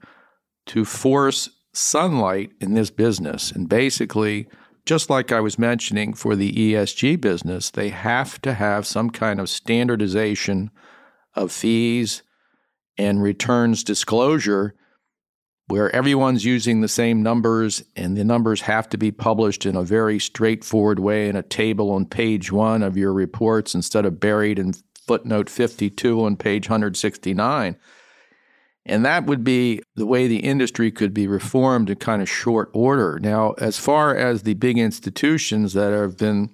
to 0.68 0.86
force 0.86 1.50
sunlight 1.74 2.52
in 2.60 2.74
this 2.74 2.90
business. 2.90 3.52
And 3.52 3.70
basically, 3.70 4.48
just 4.86 5.10
like 5.10 5.32
I 5.32 5.40
was 5.40 5.60
mentioning 5.60 6.14
for 6.14 6.36
the 6.36 6.52
ESG 6.52 7.20
business, 7.20 7.70
they 7.70 7.90
have 7.90 8.42
to 8.42 8.54
have 8.54 8.88
some 8.88 9.10
kind 9.10 9.40
of 9.40 9.50
standardization 9.50 10.72
of 11.36 11.52
fees 11.52 12.24
and 12.98 13.22
returns 13.22 13.84
disclosure 13.84 14.74
where 15.68 15.94
everyone's 15.94 16.46
using 16.46 16.80
the 16.80 16.88
same 16.88 17.22
numbers 17.22 17.84
and 17.96 18.16
the 18.16 18.24
numbers 18.24 18.62
have 18.62 18.88
to 18.90 18.98
be 18.98 19.12
published 19.12 19.66
in 19.66 19.76
a 19.76 19.84
very 19.84 20.18
straightforward 20.18 21.00
way 21.00 21.28
in 21.28 21.36
a 21.36 21.44
table 21.44 21.92
on 21.92 22.06
page 22.06 22.52
one 22.52 22.82
of 22.82 22.98
your 22.98 23.14
reports 23.14 23.76
instead 23.76 24.06
of 24.06 24.20
buried 24.20 24.58
in 24.58 24.74
footnote 25.06 25.50
52 25.50 26.24
on 26.24 26.38
page 26.38 26.70
169. 26.70 27.76
And 28.86 29.06
that 29.06 29.26
would 29.26 29.44
be 29.44 29.82
the 29.96 30.06
way 30.06 30.28
the 30.28 30.40
industry 30.40 30.92
could 30.92 31.14
be 31.14 31.28
reformed 31.28 31.90
in 31.90 31.98
kind 31.98 32.22
of 32.22 32.30
short 32.30 32.70
order. 32.74 33.20
Now, 33.22 33.52
as 33.54 33.78
far 33.78 34.16
as 34.16 34.44
the 34.44 34.54
big 34.54 34.78
institutions 34.78 35.74
that 35.74 35.92
have 35.92 36.18
been 36.18 36.50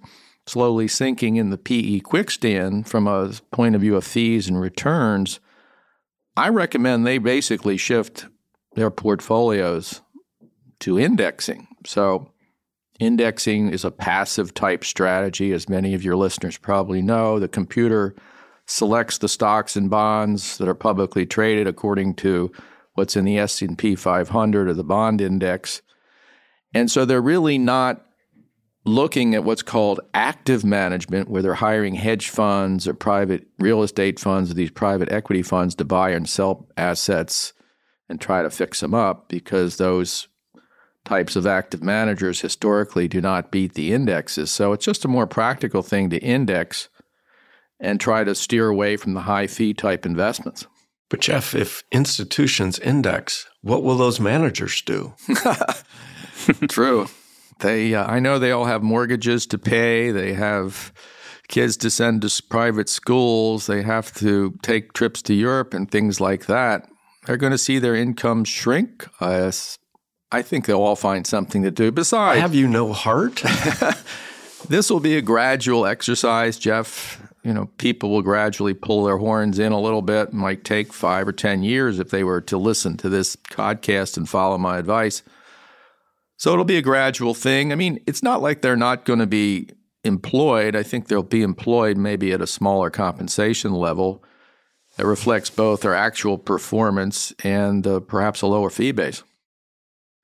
slowly 0.47 0.87
sinking 0.87 1.35
in 1.35 1.51
the 1.51 1.57
PE 1.59 1.99
quickstand 1.99 2.87
from 2.87 3.07
a 3.07 3.33
point 3.51 3.75
of 3.75 3.81
view 3.81 3.95
of 3.95 4.03
fees 4.03 4.47
and 4.47 4.59
returns, 4.59 5.39
I 6.35 6.49
recommend 6.49 7.05
they 7.05 7.19
basically 7.19 7.77
shift 7.77 8.25
their 8.75 8.91
portfolios 8.91 10.01
to 10.79 10.99
indexing. 10.99 11.67
So, 11.85 12.31
indexing 12.99 13.69
is 13.69 13.85
a 13.85 13.91
passive 13.91 14.53
type 14.53 14.83
strategy, 14.83 15.51
as 15.51 15.69
many 15.69 15.93
of 15.93 16.03
your 16.03 16.15
listeners 16.15 16.57
probably 16.57 17.01
know. 17.01 17.39
The 17.39 17.47
computer 17.47 18.15
selects 18.65 19.17
the 19.17 19.29
stocks 19.29 19.75
and 19.75 19.89
bonds 19.89 20.57
that 20.57 20.67
are 20.67 20.75
publicly 20.75 21.25
traded 21.25 21.67
according 21.67 22.15
to 22.15 22.51
what's 22.93 23.15
in 23.15 23.25
the 23.25 23.37
S&P 23.37 23.95
500 23.95 24.67
or 24.67 24.73
the 24.73 24.83
bond 24.83 25.21
index. 25.21 25.81
And 26.73 26.89
so 26.89 27.05
they're 27.05 27.21
really 27.21 27.57
not 27.57 28.05
looking 28.85 29.33
at 29.33 29.43
what's 29.43 29.63
called 29.63 30.01
active 30.13 30.65
management 30.65 31.29
where 31.29 31.41
they're 31.41 31.53
hiring 31.53 31.95
hedge 31.95 32.29
funds 32.29 32.87
or 32.87 32.93
private 32.93 33.47
real 33.57 33.81
estate 33.81 34.19
funds 34.19 34.51
or 34.51 34.53
these 34.53 34.71
private 34.71 35.11
equity 35.11 35.41
funds 35.41 35.75
to 35.75 35.85
buy 35.85 36.09
and 36.09 36.27
sell 36.27 36.67
assets 36.75 37.53
and 38.09 38.19
try 38.19 38.41
to 38.41 38.49
fix 38.49 38.79
them 38.79 38.93
up 38.93 39.29
because 39.29 39.77
those 39.77 40.27
types 41.05 41.35
of 41.35 41.45
active 41.45 41.83
managers 41.83 42.41
historically 42.41 43.07
do 43.07 43.21
not 43.21 43.51
beat 43.51 43.73
the 43.73 43.93
indexes. 43.93 44.51
So 44.51 44.73
it's 44.73 44.85
just 44.85 45.05
a 45.05 45.09
more 45.09 45.27
practical 45.27 45.83
thing 45.83 46.09
to 46.11 46.17
index 46.17 46.89
and 47.79 47.99
try 47.99 48.23
to 48.23 48.35
steer 48.35 48.67
away 48.67 48.95
from 48.95 49.13
the 49.13 49.21
high 49.21 49.47
fee 49.47 49.73
type 49.73 50.05
investments. 50.05 50.65
But, 51.09 51.19
Jeff, 51.19 51.53
if 51.53 51.83
institutions 51.91 52.79
index, 52.79 53.47
what 53.61 53.83
will 53.83 53.97
those 53.97 54.19
managers 54.19 54.81
do? 54.81 55.13
True. 56.69 57.07
They, 57.59 57.93
uh, 57.93 58.05
I 58.05 58.19
know 58.19 58.39
they 58.39 58.51
all 58.51 58.65
have 58.65 58.83
mortgages 58.83 59.45
to 59.47 59.57
pay. 59.57 60.11
They 60.11 60.33
have 60.33 60.91
kids 61.47 61.77
to 61.77 61.89
send 61.89 62.21
to 62.23 62.43
private 62.49 62.89
schools. 62.89 63.67
They 63.67 63.83
have 63.83 64.13
to 64.15 64.57
take 64.61 64.93
trips 64.93 65.21
to 65.23 65.33
Europe 65.33 65.73
and 65.73 65.89
things 65.89 66.19
like 66.19 66.47
that. 66.47 66.87
They're 67.25 67.37
going 67.37 67.51
to 67.51 67.57
see 67.57 67.79
their 67.79 67.95
income 67.95 68.43
shrink. 68.43 69.07
Uh, 69.19 69.51
I 70.31 70.41
think 70.41 70.65
they'll 70.65 70.81
all 70.81 70.95
find 70.95 71.25
something 71.25 71.63
to 71.63 71.71
do. 71.71 71.91
Besides, 71.91 72.41
have 72.41 72.55
you 72.55 72.67
no 72.67 72.91
heart? 72.91 73.35
this 74.67 74.89
will 74.89 74.99
be 74.99 75.15
a 75.15 75.21
gradual 75.21 75.85
exercise, 75.85 76.57
Jeff 76.57 77.21
you 77.43 77.53
know, 77.53 77.65
people 77.77 78.09
will 78.09 78.21
gradually 78.21 78.73
pull 78.73 79.03
their 79.03 79.17
horns 79.17 79.59
in 79.59 79.73
a 79.73 79.79
little 79.79 80.01
bit. 80.01 80.29
It 80.29 80.33
might 80.33 80.63
take 80.63 80.93
five 80.93 81.27
or 81.27 81.33
10 81.33 81.61
years 81.61 81.99
if 81.99 82.09
they 82.09 82.23
were 82.23 82.41
to 82.41 82.57
listen 82.57 82.95
to 82.97 83.09
this 83.09 83.35
podcast 83.35 84.15
and 84.17 84.27
follow 84.27 84.57
my 84.57 84.77
advice. 84.77 85.23
So 86.37 86.53
it'll 86.53 86.65
be 86.65 86.77
a 86.77 86.81
gradual 86.81 87.33
thing. 87.33 87.71
I 87.71 87.75
mean, 87.75 87.99
it's 88.07 88.23
not 88.23 88.41
like 88.41 88.61
they're 88.61 88.75
not 88.75 89.05
going 89.05 89.19
to 89.19 89.27
be 89.27 89.69
employed. 90.05 90.75
I 90.75 90.83
think 90.83 91.07
they'll 91.07 91.21
be 91.21 91.41
employed 91.41 91.97
maybe 91.97 92.31
at 92.31 92.41
a 92.41 92.47
smaller 92.47 92.89
compensation 92.89 93.73
level 93.73 94.23
that 94.97 95.05
reflects 95.05 95.49
both 95.49 95.85
our 95.85 95.95
actual 95.95 96.37
performance 96.37 97.33
and 97.43 97.85
uh, 97.87 97.99
perhaps 97.99 98.41
a 98.41 98.47
lower 98.47 98.69
fee 98.69 98.91
base. 98.91 99.23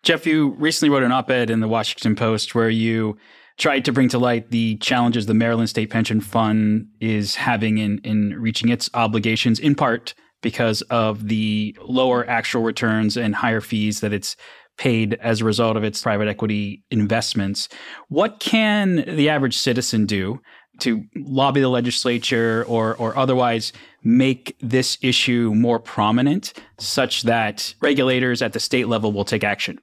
Jeff, 0.03 0.25
you 0.25 0.49
recently 0.51 0.93
wrote 0.93 1.03
an 1.03 1.12
op 1.12 1.29
ed 1.29 1.49
in 1.49 1.60
the 1.60 1.67
Washington 1.67 2.15
Post 2.15 2.55
where 2.55 2.69
you 2.69 3.17
tried 3.58 3.84
to 3.86 3.91
bring 3.91 4.08
to 4.10 4.17
light 4.17 4.51
the 4.51 4.77
challenges 4.77 5.25
the 5.25 5.34
Maryland 5.34 5.69
State 5.69 5.89
Pension 5.89 6.21
Fund 6.21 6.88
is 7.01 7.36
having 7.36 7.77
in, 7.77 7.99
in 7.99 8.39
reaching 8.39 8.69
its 8.69 8.89
obligations, 8.93 9.60
in 9.60 9.75
part 9.75 10.13
because 10.41 10.82
of 10.84 11.27
the 11.27 11.75
lower 11.82 12.27
actual 12.29 12.62
returns 12.62 13.17
and 13.17 13.36
higher 13.36 13.60
fees 13.60 13.99
that 13.99 14.13
it's 14.13 14.38
paid 14.77 15.15
as 15.15 15.41
a 15.41 15.45
result 15.45 15.75
of 15.75 15.84
its 15.84 16.01
private 16.01 16.29
equity 16.29 16.82
investments. 16.89 17.67
What 18.08 18.39
can 18.39 19.03
the 19.05 19.27
average 19.27 19.58
citizen 19.58 20.05
do 20.05 20.39
to 20.82 21.04
lobby 21.15 21.62
the 21.62 21.70
legislature 21.70 22.65
or, 22.68 22.96
or 22.96 23.18
otherwise 23.18 23.74
make 24.04 24.56
this 24.62 24.98
issue 25.02 25.54
more 25.56 25.80
prominent 25.80 26.54
such 26.78 27.24
that 27.24 27.74
regulators 27.82 28.42
at 28.42 28.54
the 28.54 28.60
state 28.60 28.88
level 28.88 29.12
will 29.12 29.26
take 29.26 29.44
action? 29.44 29.80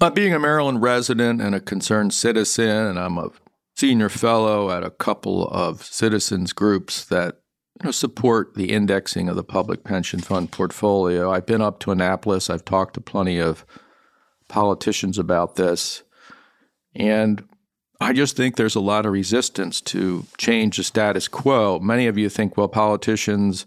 Uh, 0.00 0.10
being 0.10 0.34
a 0.34 0.38
Maryland 0.38 0.82
resident 0.82 1.40
and 1.40 1.54
a 1.54 1.60
concerned 1.60 2.12
citizen, 2.12 2.68
and 2.68 2.98
I'm 2.98 3.18
a 3.18 3.30
senior 3.76 4.08
fellow 4.08 4.70
at 4.70 4.82
a 4.82 4.90
couple 4.90 5.48
of 5.48 5.82
citizens 5.84 6.52
groups 6.52 7.04
that 7.04 7.40
you 7.80 7.86
know, 7.86 7.90
support 7.90 8.54
the 8.54 8.72
indexing 8.72 9.28
of 9.28 9.36
the 9.36 9.44
public 9.44 9.84
pension 9.84 10.20
fund 10.20 10.50
portfolio. 10.52 11.30
I've 11.30 11.46
been 11.46 11.62
up 11.62 11.80
to 11.80 11.90
Annapolis. 11.90 12.50
I've 12.50 12.64
talked 12.64 12.94
to 12.94 13.00
plenty 13.00 13.38
of 13.38 13.64
politicians 14.48 15.18
about 15.18 15.56
this. 15.56 16.02
And 16.94 17.44
I 18.00 18.12
just 18.12 18.36
think 18.36 18.56
there's 18.56 18.74
a 18.74 18.80
lot 18.80 19.06
of 19.06 19.12
resistance 19.12 19.80
to 19.82 20.26
change 20.36 20.76
the 20.76 20.84
status 20.84 21.28
quo. 21.28 21.78
Many 21.78 22.06
of 22.06 22.18
you 22.18 22.28
think, 22.28 22.56
well, 22.56 22.68
politicians 22.68 23.66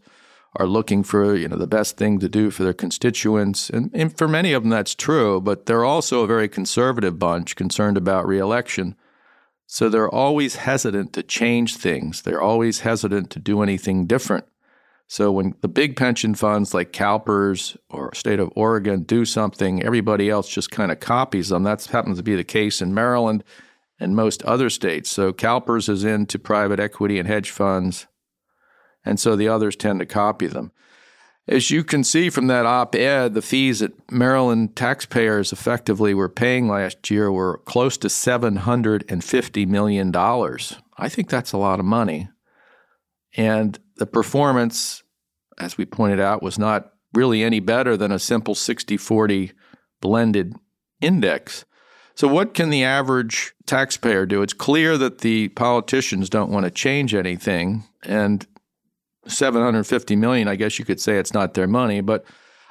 are 0.55 0.67
looking 0.67 1.03
for 1.03 1.35
you 1.35 1.47
know 1.47 1.55
the 1.55 1.67
best 1.67 1.97
thing 1.97 2.19
to 2.19 2.27
do 2.27 2.49
for 2.51 2.63
their 2.63 2.73
constituents, 2.73 3.69
and, 3.69 3.91
and 3.93 4.17
for 4.17 4.27
many 4.27 4.53
of 4.53 4.63
them 4.63 4.69
that's 4.69 4.95
true. 4.95 5.39
But 5.39 5.65
they're 5.65 5.85
also 5.85 6.23
a 6.23 6.27
very 6.27 6.49
conservative 6.49 7.19
bunch, 7.19 7.55
concerned 7.55 7.97
about 7.97 8.27
reelection. 8.27 8.95
So 9.65 9.89
they're 9.89 10.09
always 10.09 10.55
hesitant 10.55 11.13
to 11.13 11.23
change 11.23 11.75
things. 11.75 12.21
They're 12.21 12.41
always 12.41 12.81
hesitant 12.81 13.29
to 13.31 13.39
do 13.39 13.61
anything 13.61 14.07
different. 14.07 14.45
So 15.07 15.31
when 15.31 15.55
the 15.61 15.67
big 15.67 15.95
pension 15.95 16.35
funds 16.35 16.73
like 16.73 16.91
CalPERS 16.91 17.77
or 17.89 18.13
state 18.13 18.39
of 18.39 18.51
Oregon 18.55 19.03
do 19.03 19.25
something, 19.25 19.83
everybody 19.83 20.29
else 20.29 20.49
just 20.49 20.71
kind 20.71 20.91
of 20.91 20.99
copies 20.99 21.49
them. 21.49 21.63
That 21.63 21.85
happens 21.85 22.17
to 22.17 22.23
be 22.23 22.35
the 22.35 22.43
case 22.43 22.81
in 22.81 22.93
Maryland 22.93 23.43
and 23.99 24.15
most 24.15 24.43
other 24.43 24.69
states. 24.69 25.09
So 25.09 25.33
CalPERS 25.33 25.89
is 25.89 26.03
into 26.03 26.37
private 26.39 26.79
equity 26.79 27.19
and 27.19 27.27
hedge 27.27 27.51
funds 27.51 28.07
and 29.07 29.19
so 29.19 29.35
the 29.37 29.47
others 29.47 29.77
tend 29.77 29.99
to 29.99 30.05
copy 30.05 30.47
them. 30.47 30.71
As 31.47 31.71
you 31.71 31.85
can 31.85 32.03
see 32.03 32.29
from 32.29 32.47
that 32.47 32.65
op 32.65 32.93
ed, 32.93 33.33
the 33.33 33.41
fees 33.41 33.79
that 33.79 34.11
Maryland 34.11 34.75
taxpayers 34.75 35.53
effectively 35.53 36.13
were 36.13 36.27
paying 36.27 36.67
last 36.67 37.09
year 37.09 37.31
were 37.31 37.59
close 37.59 37.97
to 37.99 38.09
$750 38.09 39.67
million. 39.67 40.13
I 40.13 41.09
think 41.09 41.29
that's 41.29 41.53
a 41.53 41.57
lot 41.57 41.79
of 41.79 41.85
money. 41.85 42.27
And 43.37 43.79
the 43.95 44.05
performance, 44.05 45.03
as 45.57 45.77
we 45.77 45.85
pointed 45.85 46.19
out, 46.19 46.43
was 46.43 46.59
not 46.59 46.91
really 47.13 47.43
any 47.43 47.61
better 47.61 47.95
than 47.95 48.11
a 48.11 48.19
simple 48.19 48.55
60 48.55 48.97
40 48.97 49.53
blended 50.01 50.53
index. 50.99 51.63
So, 52.17 52.27
what 52.27 52.55
can 52.55 52.71
the 52.71 52.83
average 52.83 53.53
taxpayer 53.67 54.25
do? 54.25 54.41
It's 54.41 54.51
clear 54.51 54.97
that 54.97 55.19
the 55.19 55.49
politicians 55.49 56.31
don't 56.31 56.49
want 56.49 56.63
to 56.63 56.71
change 56.71 57.13
anything. 57.13 57.83
And 58.01 58.43
750 59.27 60.15
million, 60.15 60.47
I 60.47 60.55
guess 60.55 60.79
you 60.79 60.85
could 60.85 60.99
say 60.99 61.19
it's 61.19 61.35
not 61.35 61.53
their 61.53 61.67
money, 61.67 62.01
but 62.01 62.25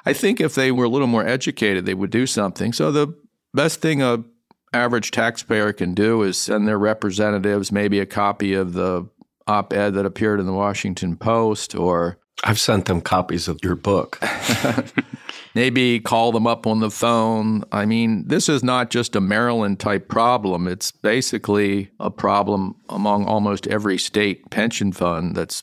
I 0.04 0.14
think 0.14 0.40
if 0.40 0.56
they 0.56 0.72
were 0.72 0.86
a 0.86 0.88
little 0.88 1.06
more 1.06 1.24
educated, 1.24 1.86
they 1.86 1.94
would 1.94 2.10
do 2.10 2.26
something. 2.26 2.72
So 2.72 2.90
the 2.90 3.14
best 3.54 3.80
thing 3.80 4.02
a 4.02 4.24
average 4.72 5.12
taxpayer 5.12 5.72
can 5.72 5.94
do 5.94 6.22
is 6.22 6.36
send 6.36 6.66
their 6.66 6.78
representatives 6.78 7.70
maybe 7.70 8.00
a 8.00 8.06
copy 8.06 8.52
of 8.52 8.72
the 8.72 9.08
op-ed 9.46 9.94
that 9.94 10.06
appeared 10.06 10.40
in 10.40 10.46
the 10.46 10.52
Washington 10.52 11.16
Post 11.16 11.74
or 11.74 12.18
I've 12.44 12.60
sent 12.60 12.84
them 12.84 13.00
copies 13.00 13.48
of 13.48 13.58
your 13.62 13.76
book. 13.76 14.20
maybe 15.54 16.00
call 16.00 16.32
them 16.32 16.46
up 16.46 16.66
on 16.66 16.80
the 16.80 16.90
phone. 16.90 17.64
I 17.72 17.86
mean, 17.86 18.28
this 18.28 18.48
is 18.48 18.62
not 18.62 18.90
just 18.90 19.16
a 19.16 19.20
Maryland 19.22 19.80
type 19.80 20.08
problem. 20.08 20.68
It's 20.68 20.90
basically 20.90 21.90
a 21.98 22.10
problem 22.10 22.74
among 22.90 23.24
almost 23.24 23.66
every 23.66 23.96
state 23.96 24.50
pension 24.50 24.92
fund 24.92 25.34
that's 25.34 25.62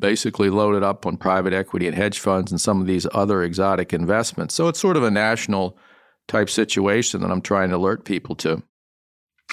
basically 0.00 0.50
loaded 0.50 0.82
up 0.82 1.06
on 1.06 1.16
private 1.16 1.52
equity 1.52 1.86
and 1.86 1.96
hedge 1.96 2.18
funds 2.18 2.50
and 2.50 2.60
some 2.60 2.80
of 2.80 2.88
these 2.88 3.06
other 3.12 3.42
exotic 3.44 3.92
investments. 3.92 4.54
So 4.54 4.66
it's 4.66 4.80
sort 4.80 4.96
of 4.96 5.04
a 5.04 5.10
national 5.10 5.78
type 6.26 6.50
situation 6.50 7.20
that 7.20 7.30
I'm 7.30 7.42
trying 7.42 7.70
to 7.70 7.76
alert 7.76 8.04
people 8.04 8.34
to. 8.36 8.62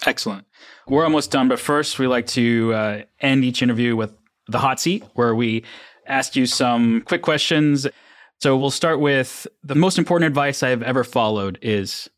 Excellent. 0.06 0.46
We're 0.88 1.04
almost 1.04 1.32
done, 1.32 1.48
but 1.48 1.60
first 1.60 2.00
we 2.00 2.08
like 2.08 2.28
to 2.28 2.74
uh, 2.74 3.02
end 3.20 3.44
each 3.44 3.62
interview 3.62 3.96
with 3.96 4.14
the 4.48 4.60
hot 4.60 4.80
seat, 4.80 5.04
where 5.16 5.36
we 5.36 5.64
ask 6.06 6.36
you 6.36 6.46
some 6.46 7.02
quick 7.02 7.22
questions. 7.22 7.88
So 8.40 8.56
we'll 8.56 8.72
start 8.72 9.00
with 9.00 9.48
the 9.64 9.76
most 9.76 9.98
important 9.98 10.28
advice 10.28 10.64
I've 10.64 10.84
ever 10.84 11.04
followed 11.04 11.60
is. 11.62 12.10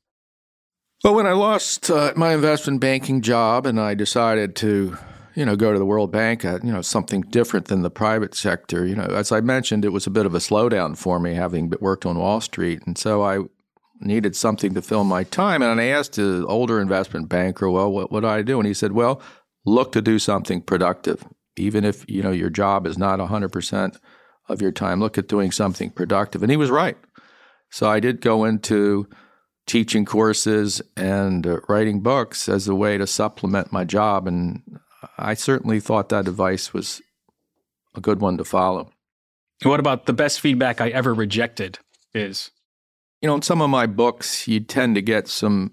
Well, 1.04 1.15
when 1.15 1.26
I 1.26 1.32
lost 1.32 1.89
uh, 1.89 2.13
my 2.15 2.34
investment 2.34 2.82
banking 2.82 3.22
job 3.22 3.65
and 3.65 3.80
I 3.80 3.94
decided 3.94 4.56
to 4.58 4.98
you 5.39 5.46
know, 5.46 5.56
go 5.56 5.72
to 5.72 5.80
the 5.80 5.86
World 5.86 6.12
Bank 6.12 6.44
at, 6.44 6.65
you 6.65 6.72
know, 6.72 6.82
something 6.82 7.22
different 7.22 7.68
than 7.68 7.82
the 7.82 7.89
private 7.89 8.36
sector. 8.36 8.86
You 8.86 8.96
know, 8.96 9.06
as 9.06 9.32
I 9.32 9.39
mentioned, 9.39 9.86
it 9.86 9.94
was 9.94 10.06
a 10.06 10.10
bit 10.10 10.26
of 10.26 10.36
a 10.36 10.39
slowdown 10.39 10.98
for 10.98 11.18
me 11.18 11.34
having 11.34 11.72
worked 11.80 12.06
on 12.06 12.18
Wall 12.18 12.42
Street. 12.42 12.82
And 12.86 12.98
so 12.98 13.24
I 13.24 13.39
needed 14.00 14.36
something 14.36 14.74
to 14.74 14.82
fill 14.82 15.04
my 15.04 15.24
time. 15.24 15.62
And 15.62 15.80
I 15.80 15.86
asked 15.86 16.18
an 16.18 16.46
older 16.46 16.80
investment 16.80 17.30
banker, 17.30 17.70
well, 17.70 17.92
what, 17.92 18.22
do 18.22 18.28
I 18.28 18.42
do? 18.42 18.60
And 18.60 18.68
he 18.68 18.74
said, 18.74 18.94
well, 18.94 19.22
look 19.66 19.92
to 19.94 20.02
do 20.02 20.20
something 20.20 20.62
productive. 20.62 21.26
Even 21.58 21.84
if, 21.84 22.10
you 22.10 22.24
know, 22.24 22.32
your 22.32 22.50
job 22.50 22.88
is 22.88 22.98
not 22.98 23.20
100% 23.20 23.98
of 24.48 24.62
your 24.62 24.72
time. 24.72 25.00
Look 25.00 25.18
at 25.18 25.28
doing 25.28 25.52
something 25.52 25.90
productive. 25.90 26.42
And 26.42 26.52
he 26.52 26.58
was 26.58 26.72
right. 26.72 26.98
So 27.70 27.90
I 27.90 28.00
did 28.00 28.22
go 28.22 28.46
into 28.46 29.08
teaching 29.68 30.06
courses 30.06 30.82
and 30.98 31.46
uh, 31.46 31.60
writing 31.68 32.02
books 32.02 32.50
as 32.50 32.68
a 32.68 32.74
way 32.74 32.98
to 32.98 33.06
supplement 33.06 33.72
my 33.72 33.84
job. 33.84 34.28
And 34.28 34.64
I 35.18 35.36
certainly 35.36 35.80
thought 35.80 36.10
that 36.10 36.28
advice 36.28 36.74
was 36.74 37.02
a 37.96 38.02
good 38.02 38.20
one 38.20 38.38
to 38.38 38.44
follow. 38.44 38.92
What 39.64 39.80
about 39.80 40.06
the 40.06 40.14
best 40.14 40.40
feedback 40.40 40.82
I 40.82 40.90
ever 40.90 41.14
rejected 41.14 41.80
is? 42.14 42.50
You 43.21 43.27
know, 43.27 43.36
in 43.36 43.41
some 43.41 43.62
of 43.62 43.69
my 43.69 43.86
books, 43.86 44.47
you 44.47 44.60
tend 44.62 44.95
to 44.95 45.01
get 45.01 45.27
some 45.27 45.71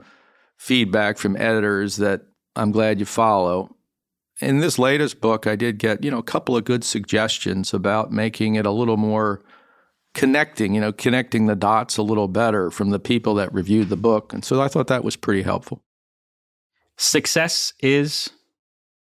feedback 0.56 1.18
from 1.18 1.36
editors 1.36 1.96
that 1.96 2.22
I'm 2.56 2.72
glad 2.72 2.98
you 2.98 3.06
follow. 3.06 3.76
In 4.40 4.58
this 4.58 4.78
latest 4.78 5.20
book, 5.20 5.46
I 5.46 5.56
did 5.56 5.78
get, 5.78 6.02
you 6.04 6.10
know, 6.10 6.18
a 6.18 6.24
couple 6.24 6.56
of 6.56 6.64
good 6.64 6.84
suggestions 6.84 7.72
about 7.72 8.10
making 8.10 8.56
it 8.56 8.66
a 8.66 8.70
little 8.70 8.96
more 8.96 9.42
connecting, 10.12 10.74
you 10.74 10.80
know, 10.80 10.92
connecting 10.92 11.46
the 11.46 11.54
dots 11.54 11.96
a 11.98 12.02
little 12.02 12.28
better 12.28 12.70
from 12.70 12.90
the 12.90 12.98
people 12.98 13.34
that 13.34 13.52
reviewed 13.52 13.90
the 13.90 13.96
book. 13.96 14.32
And 14.32 14.44
so 14.44 14.60
I 14.60 14.68
thought 14.68 14.88
that 14.88 15.04
was 15.04 15.16
pretty 15.16 15.42
helpful. 15.42 15.82
Success 16.96 17.72
is 17.80 18.30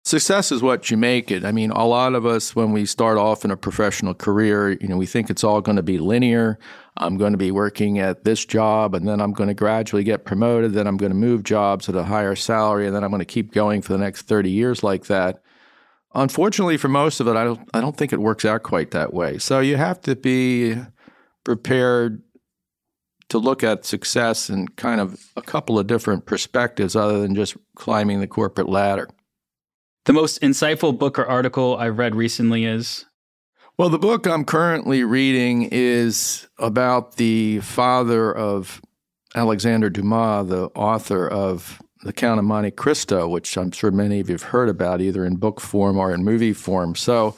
Success 0.05 0.51
is 0.51 0.61
what 0.61 0.91
you 0.91 0.97
make 0.97 1.31
it. 1.31 1.45
I 1.45 1.53
mean, 1.53 1.71
a 1.71 1.87
lot 1.87 2.13
of 2.13 2.25
us, 2.25 2.53
when 2.53 2.73
we 2.73 2.85
start 2.85 3.17
off 3.17 3.45
in 3.45 3.51
a 3.51 3.57
professional 3.57 4.13
career, 4.13 4.71
you 4.71 4.89
know, 4.89 4.97
we 4.97 5.05
think 5.05 5.29
it's 5.29 5.45
all 5.45 5.61
going 5.61 5.77
to 5.77 5.83
be 5.83 5.97
linear. 5.97 6.59
I'm 6.97 7.17
going 7.17 7.31
to 7.31 7.37
be 7.37 7.51
working 7.51 7.99
at 7.99 8.25
this 8.25 8.43
job, 8.45 8.95
and 8.95 9.07
then 9.07 9.21
I'm 9.21 9.31
going 9.31 9.47
to 9.47 9.53
gradually 9.53 10.03
get 10.03 10.25
promoted. 10.25 10.73
Then 10.73 10.87
I'm 10.87 10.97
going 10.97 11.11
to 11.11 11.17
move 11.17 11.43
jobs 11.43 11.87
at 11.87 11.95
a 11.95 12.03
higher 12.03 12.35
salary, 12.35 12.85
and 12.85 12.93
then 12.93 13.01
I'm 13.01 13.11
going 13.11 13.21
to 13.21 13.25
keep 13.25 13.53
going 13.53 13.81
for 13.81 13.93
the 13.93 13.97
next 13.97 14.23
30 14.23 14.51
years 14.51 14.83
like 14.83 15.05
that. 15.05 15.41
Unfortunately, 16.13 16.75
for 16.75 16.89
most 16.89 17.21
of 17.21 17.27
it, 17.29 17.37
I 17.37 17.45
don't, 17.45 17.61
I 17.73 17.79
don't 17.79 17.95
think 17.95 18.11
it 18.11 18.19
works 18.19 18.43
out 18.43 18.61
quite 18.61 18.91
that 18.91 19.13
way. 19.13 19.37
So 19.37 19.61
you 19.61 19.77
have 19.77 20.01
to 20.01 20.17
be 20.17 20.75
prepared 21.45 22.21
to 23.29 23.37
look 23.37 23.63
at 23.63 23.85
success 23.85 24.49
in 24.49 24.67
kind 24.67 24.99
of 24.99 25.31
a 25.37 25.41
couple 25.41 25.79
of 25.79 25.87
different 25.87 26.25
perspectives 26.25 26.93
other 26.93 27.21
than 27.21 27.35
just 27.35 27.55
climbing 27.77 28.19
the 28.19 28.27
corporate 28.27 28.67
ladder. 28.67 29.07
The 30.05 30.13
most 30.13 30.41
insightful 30.41 30.97
book 30.97 31.17
or 31.17 31.25
article 31.25 31.77
I've 31.77 31.97
read 31.97 32.13
recently 32.13 32.65
is? 32.65 33.05
Well, 33.77 33.89
the 33.89 33.97
book 33.97 34.27
I'm 34.27 34.43
currently 34.43 35.03
reading 35.03 35.69
is 35.71 36.47
about 36.59 37.15
the 37.15 37.61
father 37.61 38.35
of 38.35 38.81
Alexander 39.33 39.89
Dumas, 39.89 40.49
the 40.49 40.65
author 40.75 41.27
of 41.27 41.81
The 42.03 42.11
Count 42.11 42.37
of 42.37 42.45
Monte 42.45 42.71
Cristo, 42.71 43.29
which 43.29 43.57
I'm 43.57 43.71
sure 43.71 43.91
many 43.91 44.19
of 44.19 44.29
you 44.29 44.33
have 44.33 44.43
heard 44.43 44.67
about 44.67 44.99
either 44.99 45.25
in 45.25 45.37
book 45.37 45.61
form 45.61 45.97
or 45.97 46.13
in 46.13 46.25
movie 46.25 46.53
form. 46.53 46.95
So, 46.95 47.37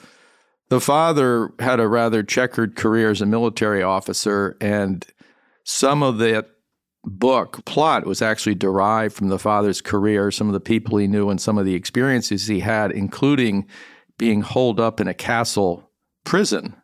the 0.70 0.82
father 0.82 1.52
had 1.60 1.80
a 1.80 1.88
rather 1.88 2.24
checkered 2.24 2.76
career 2.76 3.12
as 3.12 3.22
a 3.22 3.28
military 3.28 3.84
officer, 3.84 4.58
and 4.60 5.06
some 5.64 6.02
of 6.02 6.18
that 6.18 6.50
book 7.06 7.64
plot 7.66 8.06
was 8.06 8.22
actually 8.22 8.56
derived 8.56 9.16
from 9.16 9.30
the 9.30 9.40
father's 9.40 9.82
career, 9.82 10.32
some 10.32 10.48
of 10.48 10.54
the 10.54 10.60
people 10.60 10.98
he 10.98 11.08
knew, 11.08 11.30
and 11.30 11.40
some 11.40 11.58
of 11.58 11.66
the 11.66 11.76
experiences 11.76 12.48
he 12.48 12.60
had, 12.60 12.92
including 12.92 13.68
being 14.18 14.42
holed 14.42 14.80
up 14.80 15.00
in 15.00 15.08
a 15.08 15.14
castle 15.14 15.90
prison 16.24 16.76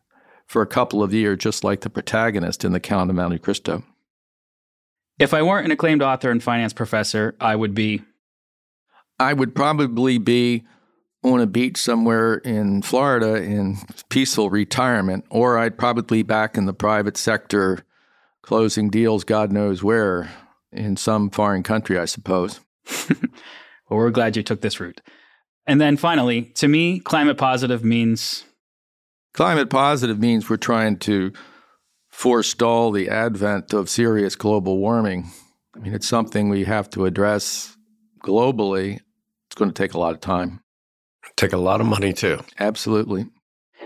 for 0.47 0.62
a 0.62 0.67
couple 0.67 1.01
of 1.01 1.13
years, 1.13 1.39
just 1.39 1.63
like 1.63 1.81
the 1.81 1.89
protagonist 1.89 2.65
in 2.65 2.73
The 2.73 2.79
Count 2.79 3.10
of 3.10 3.15
Monte 3.15 3.39
Cristo. 3.39 3.84
If 5.17 5.34
I 5.34 5.41
weren't 5.41 5.65
an 5.65 5.71
acclaimed 5.71 6.01
author 6.01 6.31
and 6.31 6.41
finance 6.41 6.73
professor, 6.73 7.36
I 7.39 7.55
would 7.55 7.73
be. 7.73 8.01
I 9.19 9.34
would 9.34 9.53
probably 9.53 10.17
be 10.17 10.65
on 11.23 11.39
a 11.39 11.45
beach 11.45 11.77
somewhere 11.77 12.36
in 12.36 12.81
Florida 12.81 13.36
in 13.36 13.77
peaceful 14.10 14.49
retirement, 14.49 15.25
or 15.29 15.57
I'd 15.57 15.77
probably 15.77 16.19
be 16.19 16.23
back 16.23 16.57
in 16.57 16.65
the 16.65 16.73
private 16.73 17.17
sector 17.17 17.86
closing 18.52 18.90
deals, 18.90 19.24
God 19.24 19.50
knows 19.50 19.82
where, 19.82 20.30
in 20.74 20.98
some 20.98 21.30
foreign 21.30 21.64
country, 21.64 21.98
I 21.98 22.04
suppose. 22.04 22.60
well, 23.10 23.18
we're 23.92 24.10
glad 24.10 24.36
you 24.36 24.44
took 24.44 24.60
this 24.60 24.78
route. 24.78 25.00
And 25.66 25.80
then 25.80 25.96
finally, 25.96 26.42
to 26.56 26.68
me, 26.68 27.00
climate 27.00 27.38
positive 27.38 27.86
means. 27.86 28.44
Climate 29.34 29.70
positive 29.70 30.20
means 30.20 30.50
we're 30.50 30.58
trying 30.58 30.98
to 30.98 31.32
forestall 32.10 32.92
the 32.92 33.08
advent 33.08 33.72
of 33.72 33.90
serious 33.90 34.36
global 34.36 34.80
warming. 34.80 35.32
I 35.74 35.80
mean, 35.80 35.94
it's 35.94 36.10
something 36.10 36.50
we 36.50 36.66
have 36.66 36.90
to 36.90 37.06
address 37.06 37.78
globally. 38.22 38.96
It's 39.48 39.56
going 39.56 39.72
to 39.72 39.82
take 39.82 39.94
a 39.94 39.98
lot 39.98 40.14
of 40.14 40.20
time. 40.20 40.60
Take 41.38 41.54
a 41.54 41.58
lot 41.58 41.80
of 41.80 41.88
money 41.88 42.12
too. 42.12 42.42
Absolutely. 42.60 43.28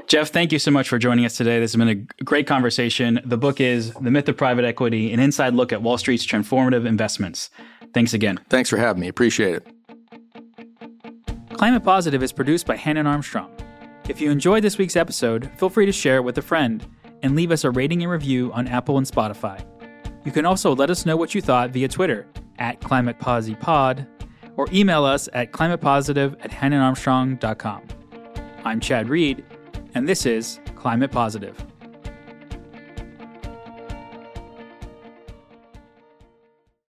Jeff, 0.08 0.30
thank 0.30 0.52
you 0.52 0.60
so 0.60 0.70
much 0.70 0.88
for 0.88 1.00
joining 1.00 1.26
us 1.26 1.36
today. 1.36 1.60
This 1.60 1.74
has 1.74 1.80
been 1.80 1.90
a 1.90 2.24
great 2.24 2.46
conversation. 2.46 3.20
The 3.26 3.38
book 3.38 3.60
is 3.60 3.92
The 3.94 4.12
Myth 4.12 4.30
of 4.30 4.38
Private 4.38 4.64
Equity 4.64 5.12
An 5.12 5.20
Inside 5.20 5.56
Look 5.56 5.74
at 5.74 5.82
Wall 5.82 5.98
Street's 5.98 6.26
Transformative 6.26 6.86
Investments. 6.86 7.50
Thanks 7.94 8.14
again. 8.14 8.40
Thanks 8.50 8.70
for 8.70 8.78
having 8.78 9.02
me. 9.02 9.08
Appreciate 9.08 9.56
it. 9.56 9.68
Climate 11.54 11.84
Positive 11.84 12.22
is 12.22 12.32
produced 12.32 12.68
by 12.68 12.76
Hannon 12.76 13.08
Armstrong. 13.08 13.52
If 14.08 14.22
you 14.22 14.30
enjoyed 14.30 14.64
this 14.64 14.78
week's 14.78 14.96
episode, 14.96 15.50
feel 15.58 15.70
free 15.70 15.88
to 15.88 15.92
share 15.92 16.18
it 16.18 16.24
with 16.24 16.38
a 16.38 16.42
friend 16.42 16.86
and 17.24 17.36
leave 17.36 17.50
us 17.50 17.64
a 17.64 17.72
rating 17.72 18.04
and 18.04 18.12
review 18.12 18.52
on 18.54 18.68
Apple 18.68 19.00
and 19.00 19.08
Spotify. 19.08 19.66
You 20.24 20.32
can 20.32 20.46
also 20.46 20.76
let 20.76 20.92
us 20.92 21.08
know 21.08 21.18
what 21.18 21.34
you 21.34 21.42
thought 21.42 21.72
via 21.72 21.88
Twitter 21.88 22.28
at 22.60 22.80
ClimatePosiPod 22.82 24.06
or 24.58 24.68
email 24.72 25.04
us 25.04 25.28
at 25.34 25.52
climatepositive 25.52 26.36
at 26.42 26.52
hannonarmstrong.com. 26.52 27.82
I'm 28.64 28.80
Chad 28.80 29.10
Reed, 29.10 29.44
and 29.96 30.08
this 30.08 30.26
is 30.26 30.60
Climate 30.76 31.10
Positive. 31.10 31.75